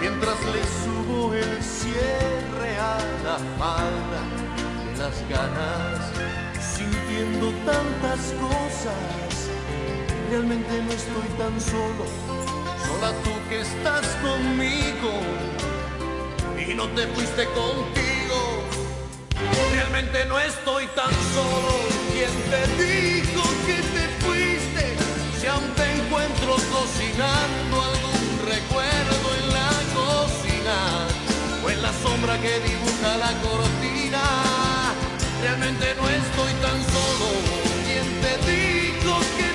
mientras 0.00 0.38
le 0.54 0.62
subo 0.82 1.34
el 1.34 1.62
cierre 1.62 2.72
a 2.78 2.98
la 3.24 3.38
falda 3.58 4.20
de 4.84 4.98
las 4.98 5.16
ganas 5.28 6.00
sintiendo 6.76 7.46
tantas 7.64 8.20
cosas 8.46 9.28
realmente 10.30 10.82
no 10.82 10.92
estoy 10.92 11.28
tan 11.38 11.58
solo, 11.60 12.04
sola 12.86 13.12
tú 13.24 13.30
que 13.48 13.60
estás 13.60 14.06
conmigo 14.20 15.67
no 16.78 16.86
te 16.90 17.08
fuiste 17.08 17.44
contigo. 17.46 18.38
Realmente 19.72 20.24
no 20.26 20.38
estoy 20.38 20.86
tan 20.94 21.10
solo, 21.34 21.72
¿quién 22.12 22.34
te 22.52 22.62
dijo 22.84 23.42
que 23.66 23.78
te 23.94 24.04
fuiste? 24.22 24.84
Si 25.40 25.46
aún 25.48 25.68
te 25.74 25.86
encuentro 25.98 26.54
cocinando 26.76 27.74
algún 27.90 28.24
recuerdo 28.54 29.26
en 29.40 29.46
la 29.58 29.72
cocina 29.98 30.78
o 31.64 31.70
en 31.70 31.82
la 31.82 31.92
sombra 32.04 32.40
que 32.40 32.54
dibuja 32.60 33.10
la 33.24 33.32
cortina. 33.42 34.22
Realmente 35.42 35.86
no 36.00 36.08
estoy 36.08 36.52
tan 36.62 36.78
solo, 36.94 37.28
¿quién 37.86 38.06
te 38.22 38.32
dijo 38.52 39.18
que 39.36 39.48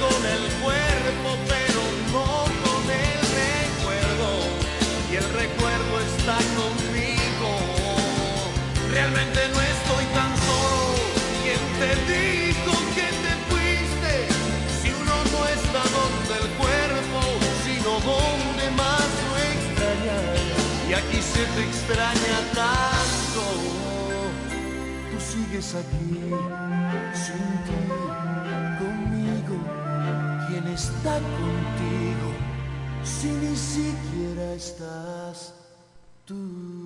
con 0.00 0.24
el 0.24 0.44
cuerpo, 0.62 1.43
te 21.54 21.62
extraña 21.62 22.38
tanto. 22.54 23.42
Tú 25.10 25.20
sigues 25.20 25.74
aquí 25.74 26.20
sin 27.14 27.64
ti 27.64 28.04
está 30.74 31.20
contigo 31.20 32.28
si 33.04 33.28
ni 33.28 33.56
siquiera 33.56 34.54
estás 34.54 35.54
tú? 36.24 36.83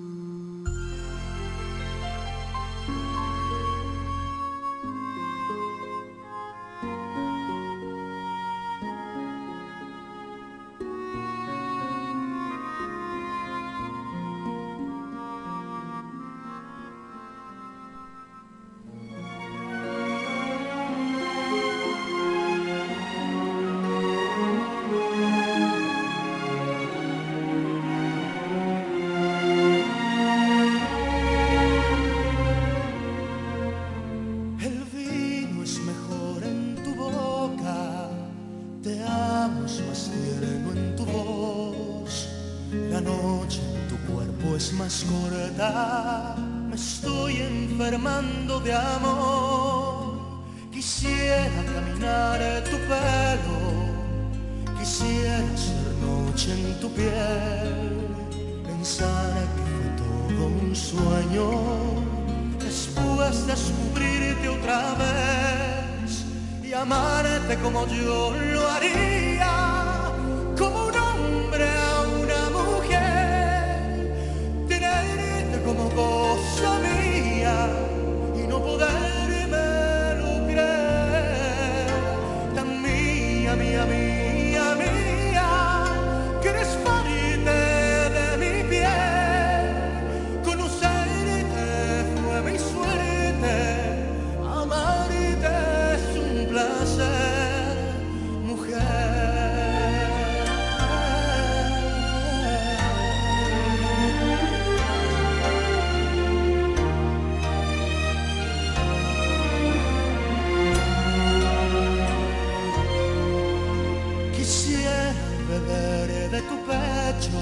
beber 115.49 116.29
de 116.31 116.41
tu 116.49 116.55
pecho 116.69 117.41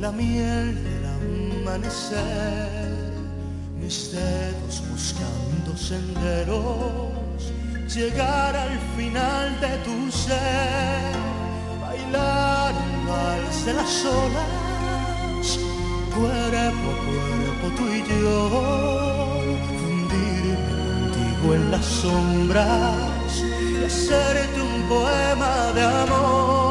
la 0.00 0.10
miel 0.12 0.66
del 0.84 1.04
amanecer. 1.18 2.96
Mis 3.80 4.12
dedos 4.12 4.82
buscando 4.90 5.76
senderos, 5.76 7.42
llegar 7.94 8.56
al 8.56 8.78
final 8.96 9.60
de 9.60 9.72
tu 9.86 9.96
ser. 10.10 11.12
Bailar 11.80 12.74
el 12.86 13.06
vals 13.08 13.58
de 13.66 13.72
las 13.74 14.04
olas, 14.04 15.46
cuerpo 16.14 16.86
a 16.92 16.96
cuerpo 17.06 17.66
tú 17.76 17.84
y 17.98 18.00
yo. 18.10 18.34
Fundirme 19.78 20.56
contigo 20.70 21.54
en 21.54 21.70
las 21.70 21.84
sombras 21.84 23.32
y 23.40 23.84
hacerte 23.84 24.60
un 24.60 24.82
poema 24.88 25.72
de 25.74 25.82
amor 25.82 26.65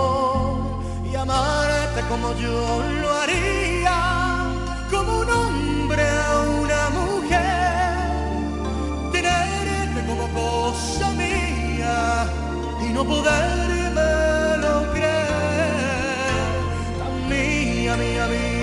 como 2.04 2.34
yo 2.36 2.84
lo 3.02 3.10
haría, 3.10 4.54
como 4.92 5.20
un 5.20 5.30
hombre 5.30 6.04
a 6.04 6.42
una 6.62 6.90
mujer, 6.90 7.94
tenerte 9.14 10.06
como 10.06 10.28
cosa 10.30 11.12
mía 11.12 12.28
y 12.86 12.94
no 12.94 13.06
poderme 13.06 14.58
lo 14.58 14.92
creer, 14.92 16.46
tan 17.00 17.30
mía, 17.30 17.96
mía, 17.96 18.28
mía. 18.28 18.55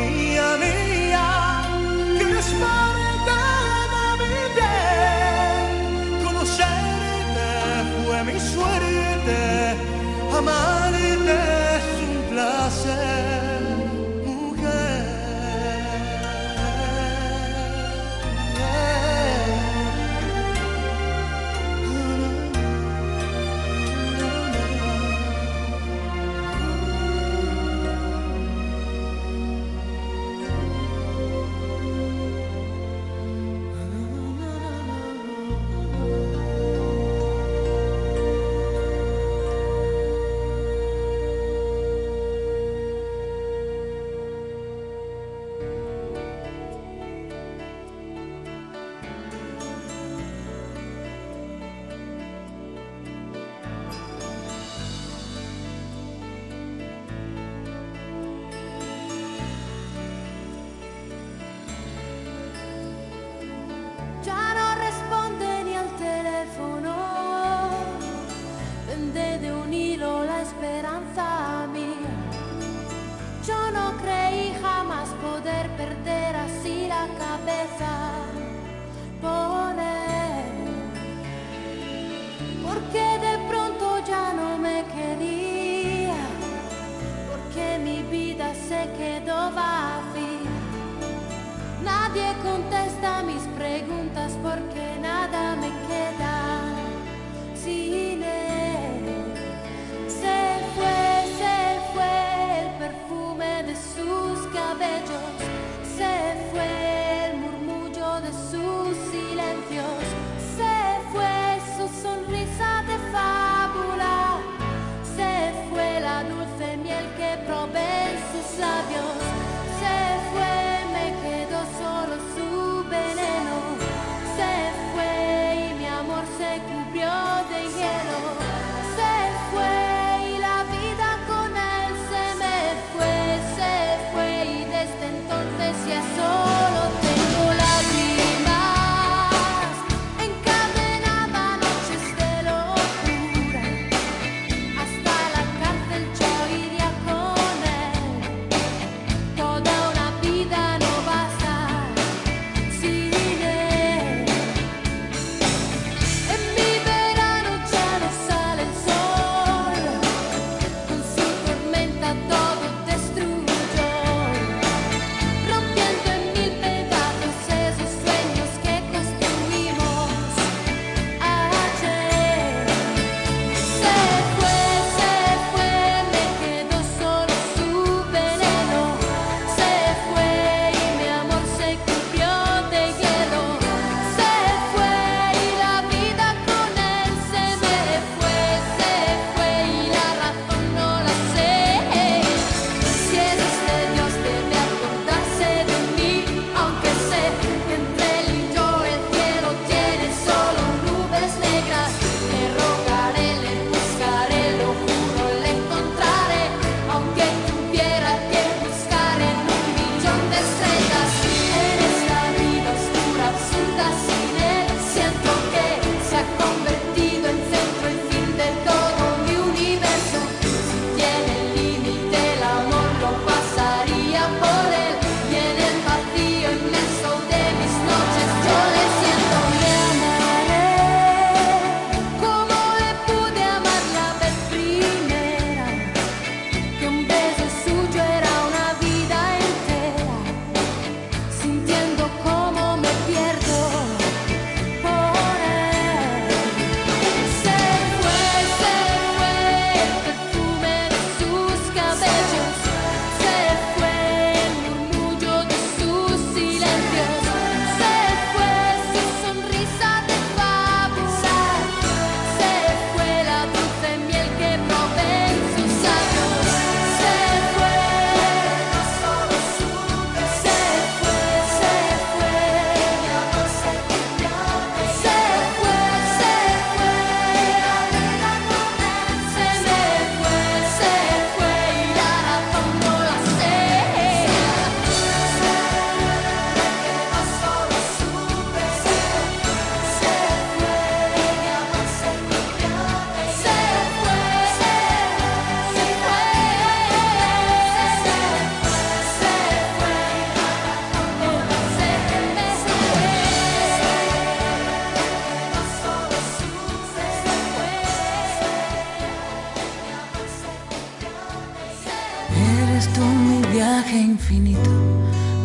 Viaje 313.52 313.98
infinito, 313.98 314.70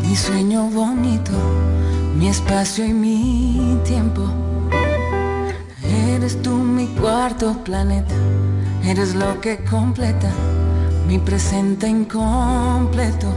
mi 0.07 0.15
sueño 0.15 0.69
bonito, 0.69 1.33
mi 2.15 2.29
espacio 2.29 2.85
y 2.85 2.93
mi 2.93 3.77
tiempo. 3.83 4.23
Eres 6.13 6.41
tú 6.41 6.51
mi 6.51 6.87
cuarto 6.87 7.61
planeta, 7.65 8.15
eres 8.85 9.13
lo 9.13 9.41
que 9.41 9.57
completa 9.57 10.31
mi 11.05 11.19
presente 11.19 11.87
incompleto. 11.87 13.27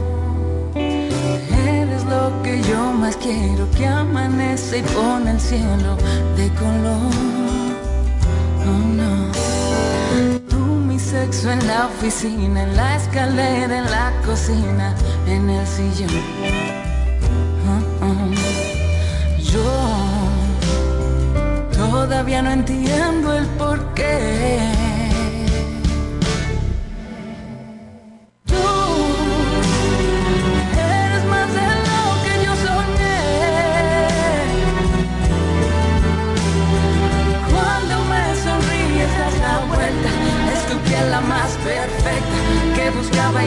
Eres 0.75 2.05
lo 2.05 2.41
que 2.41 2.61
yo 2.63 2.93
más 2.93 3.17
quiero, 3.17 3.69
que 3.71 3.85
amanece 3.85 4.79
y 4.79 4.83
pone 4.83 5.31
el 5.31 5.39
cielo 5.39 5.97
de 6.37 6.49
color. 6.55 7.11
Oh 8.67 8.87
no. 8.95 9.30
Sexo 11.21 11.51
en 11.51 11.67
la 11.67 11.85
oficina, 11.85 12.63
en 12.63 12.75
la 12.75 12.95
escalera, 12.95 13.77
en 13.77 13.85
la 13.91 14.11
cocina, 14.25 14.95
en 15.27 15.51
el 15.51 15.67
sillón. 15.67 16.09
Oh, 17.69 18.05
oh. 18.07 18.31
Yo 19.39 19.61
todavía 21.77 22.41
no 22.41 22.49
entiendo 22.49 23.37
el 23.37 23.45
porqué. 23.59 24.80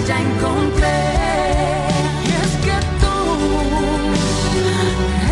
Ya 0.00 0.20
encontré. 0.20 0.98
Y 2.24 2.30
es 2.44 2.52
que 2.64 2.76
tú 3.00 3.16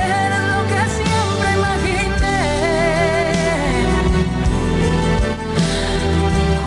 eres 0.00 0.42
lo 0.52 0.60
que 0.70 0.82
siempre 0.98 1.48
imaginé. 1.58 2.40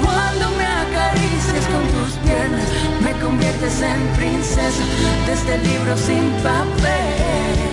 Cuando 0.03 0.45
me 0.57 0.65
acaricias 0.83 1.65
con 1.71 1.83
tus 1.95 2.11
piernas, 2.25 2.69
me 3.01 3.11
conviertes 3.23 3.81
en 3.81 4.01
princesa 4.17 4.83
de 5.25 5.31
este 5.33 5.57
libro 5.59 5.97
sin 5.97 6.25
papel. 6.43 7.65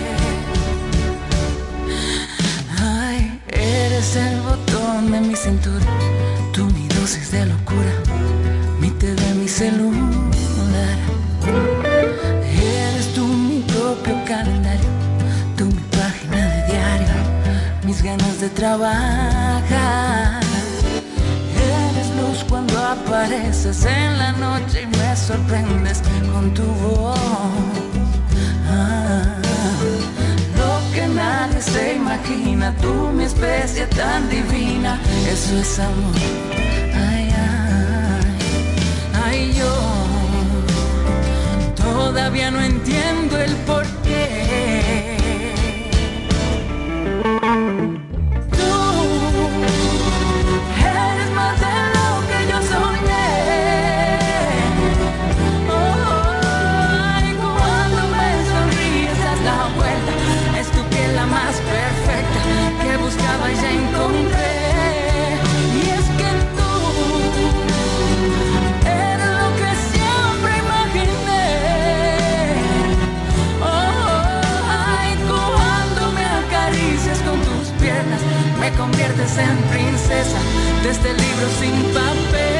Ay, 2.81 3.39
eres 3.49 4.15
el 4.15 4.41
botón 4.41 5.11
de 5.11 5.19
mi 5.21 5.35
cintura, 5.35 5.85
tú 6.53 6.65
mi 6.67 6.87
dosis 6.87 7.31
de 7.31 7.45
locura, 7.45 7.93
mi 8.79 8.89
TV, 8.91 9.21
mi 9.35 9.47
celular. 9.47 9.92
De 18.43 18.49
trabajar. 18.49 20.41
Eres 21.55 22.09
luz 22.19 22.43
cuando 22.49 22.77
apareces 22.77 23.85
en 23.85 24.17
la 24.17 24.33
noche 24.33 24.81
y 24.83 24.87
me 24.97 25.15
sorprendes 25.15 26.01
con 26.33 26.53
tu 26.53 26.63
voz. 26.63 27.17
Ah, 28.69 29.35
lo 30.59 30.73
que 30.93 31.07
nadie 31.07 31.61
se 31.61 31.95
imagina, 31.95 32.75
tú 32.81 32.93
mi 33.13 33.23
especie 33.23 33.85
tan 33.87 34.29
divina, 34.29 34.99
eso 35.31 35.57
es 35.59 35.79
amor. 35.79 36.15
Ay, 37.07 37.25
ay, 37.47 38.35
ay, 39.25 39.53
yo 39.59 39.73
todavía 41.81 42.51
no 42.51 42.59
entiendo 42.61 43.37
el 43.37 43.55
porqué. 43.67 43.92
Sin 81.49 81.73
Eres 81.93 82.52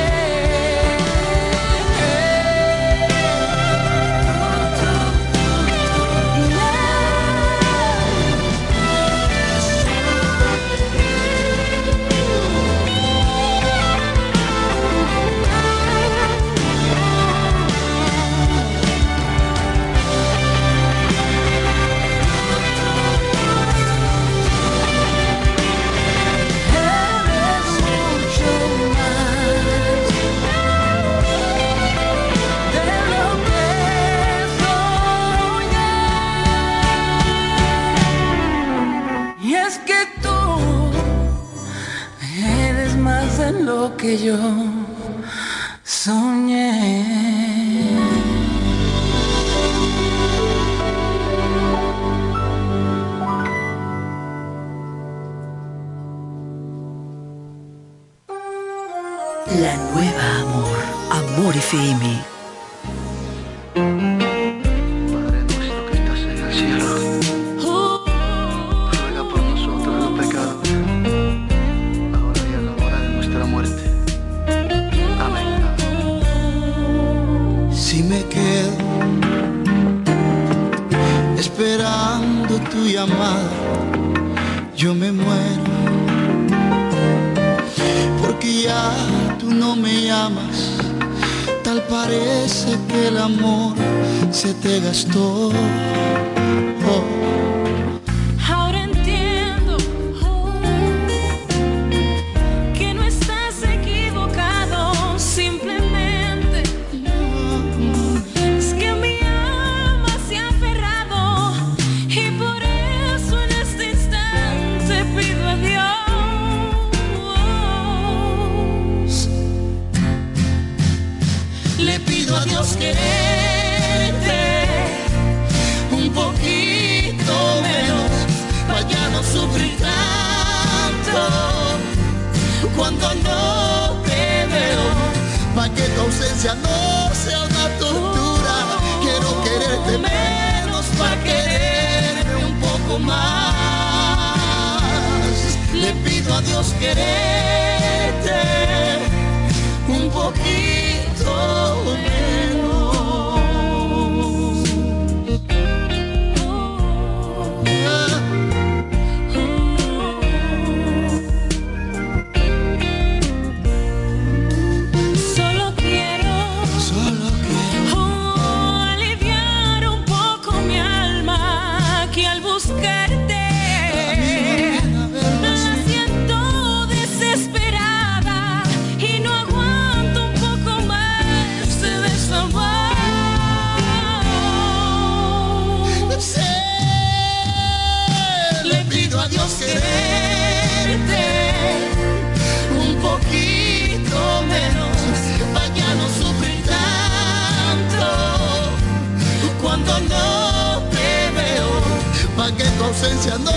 marchando. 203.26 203.53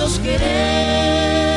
Dios 0.00 0.18
querer. 0.20 1.49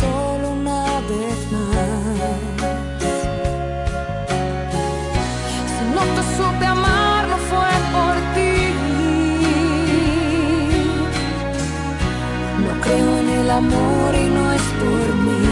solo 0.00 0.50
una 0.50 1.00
vez 1.10 1.38
más. 1.52 2.40
Si 5.74 5.82
no 5.94 6.02
te 6.14 6.22
supe 6.36 6.66
amar, 6.66 7.28
no 7.28 7.38
fue 7.50 7.72
por 7.94 8.14
ti. 8.34 8.54
No 12.64 12.72
creo 12.84 13.10
en 13.22 13.28
el 13.40 13.50
amor 13.50 14.14
y 14.14 14.26
no 14.36 14.52
es 14.52 14.66
por 14.82 15.06
mí. 15.24 15.42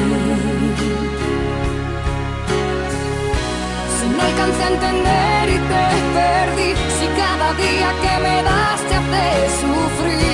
Si 3.96 4.06
no 4.14 4.22
alcancé 4.22 4.62
a 4.64 4.68
entender 4.68 5.44
y 5.56 5.58
te 5.70 5.84
perdí, 6.16 6.70
si 6.98 7.06
cada 7.22 7.48
día 7.54 7.88
que 8.02 8.14
me 8.24 8.42
das 8.42 8.80
te 8.88 8.94
hace 8.94 9.26
sufrir. 9.60 10.27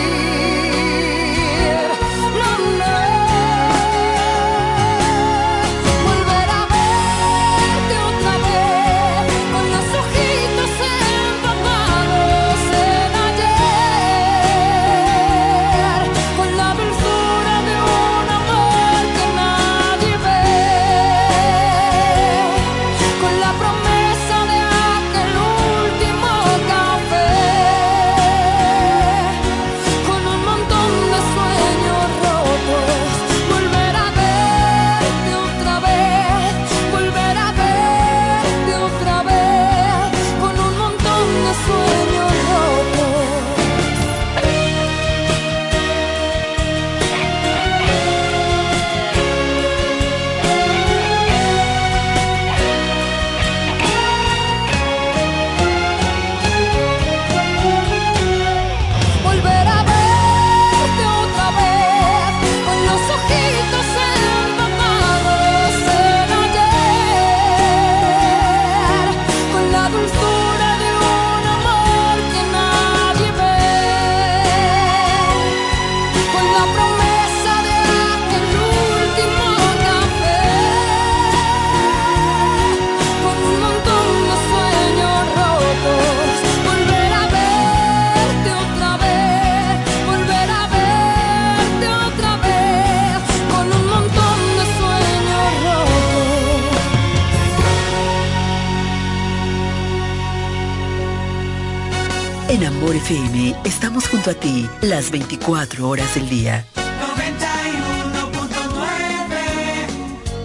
FM 103.04 103.54
estamos 103.64 104.08
junto 104.08 104.30
a 104.30 104.34
ti 104.34 104.66
las 104.80 105.10
24 105.10 105.86
horas 105.86 106.14
del 106.14 106.26
día. 106.26 106.64
91.9 106.74 106.86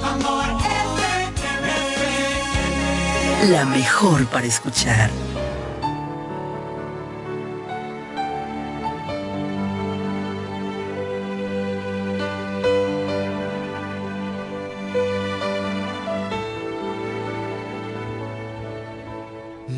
Amor 0.03 0.43
FM. 3.39 3.49
La 3.53 3.63
mejor 3.63 4.25
para 4.25 4.45
escuchar. 4.45 5.09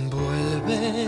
Vuelve, 0.10 1.08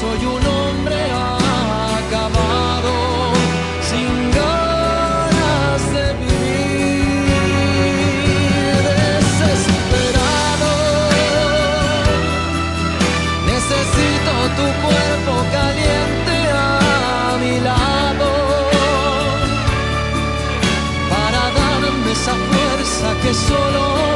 Soy 0.00 0.24
un 0.24 0.46
hombre 0.46 1.00
acabado, 1.98 2.94
sin 3.88 4.30
ganas 4.40 5.80
de 5.94 6.04
vivir, 6.22 7.22
desesperado. 9.20 10.72
Necesito 13.52 14.32
tu 14.58 14.66
cuerpo 14.86 15.32
caliente 15.56 16.36
a 16.54 16.64
mi 17.42 17.54
lado 17.60 18.30
para 21.12 21.42
darme 21.60 22.10
esa 22.12 22.34
fuerza 22.48 23.06
que 23.22 23.32
solo 23.34 24.09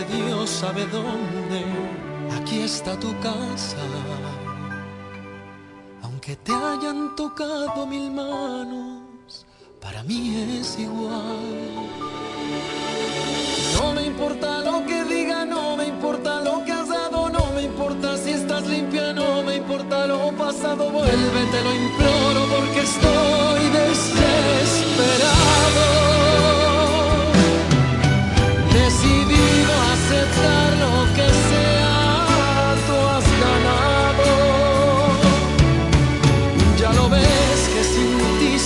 Dios 0.00 0.48
sabe 0.48 0.86
dónde, 0.86 1.66
aquí 2.34 2.62
está 2.62 2.98
tu 2.98 3.14
casa. 3.20 3.76
Aunque 6.02 6.34
te 6.36 6.50
hayan 6.50 7.14
tocado 7.14 7.86
mil 7.86 8.10
manos, 8.10 9.44
para 9.82 10.02
mí 10.04 10.58
es 10.58 10.78
igual. 10.78 11.76
No 13.74 13.92
me 13.92 14.06
importa 14.06 14.60
lo 14.60 14.86
que 14.86 15.04
diga, 15.04 15.44
no 15.44 15.76
me 15.76 15.88
importa 15.88 16.40
lo 16.40 16.64
que 16.64 16.72
has 16.72 16.88
dado, 16.88 17.28
no 17.28 17.52
me 17.54 17.64
importa 17.64 18.16
si 18.16 18.30
estás 18.30 18.66
limpia, 18.66 19.12
no 19.12 19.42
me 19.42 19.56
importa 19.56 20.06
lo 20.06 20.32
pasado, 20.32 20.90
vuelve, 20.90 21.44
te 21.50 21.62
lo 21.62 21.74
imploro 21.74 22.46
porque 22.46 22.80
estoy 22.80 23.68
desesperado. 23.68 26.11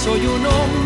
Soy 0.06 0.24
un 0.24 0.46
hombre 0.46 0.85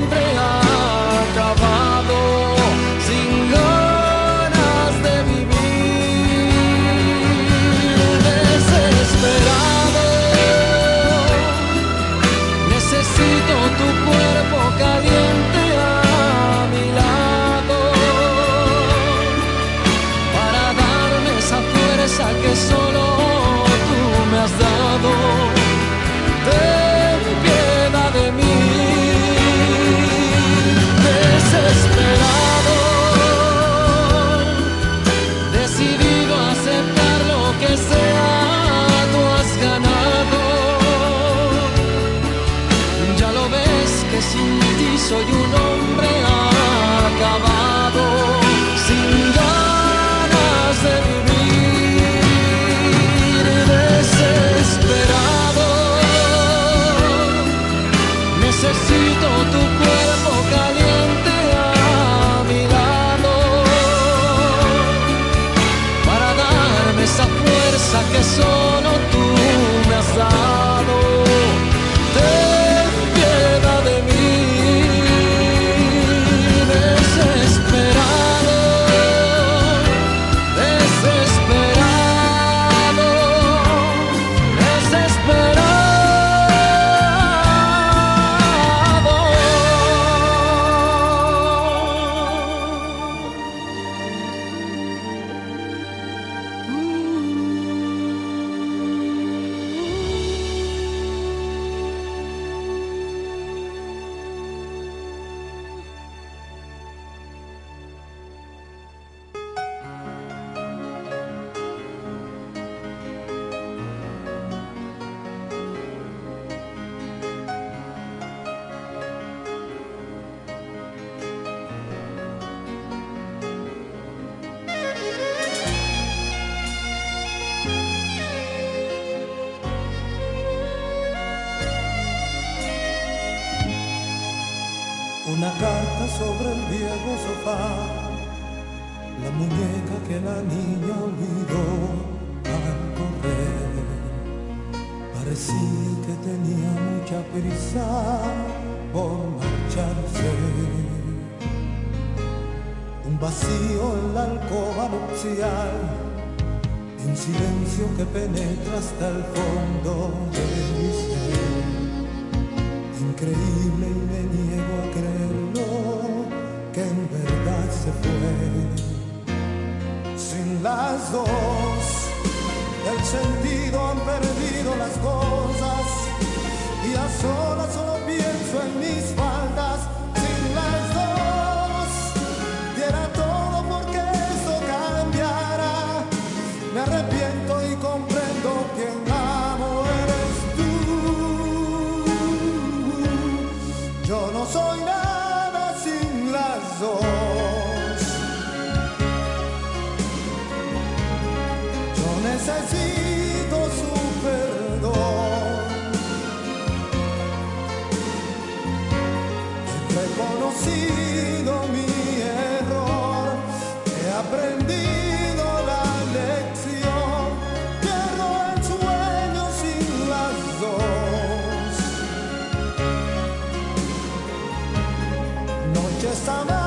summer. 226.24 226.59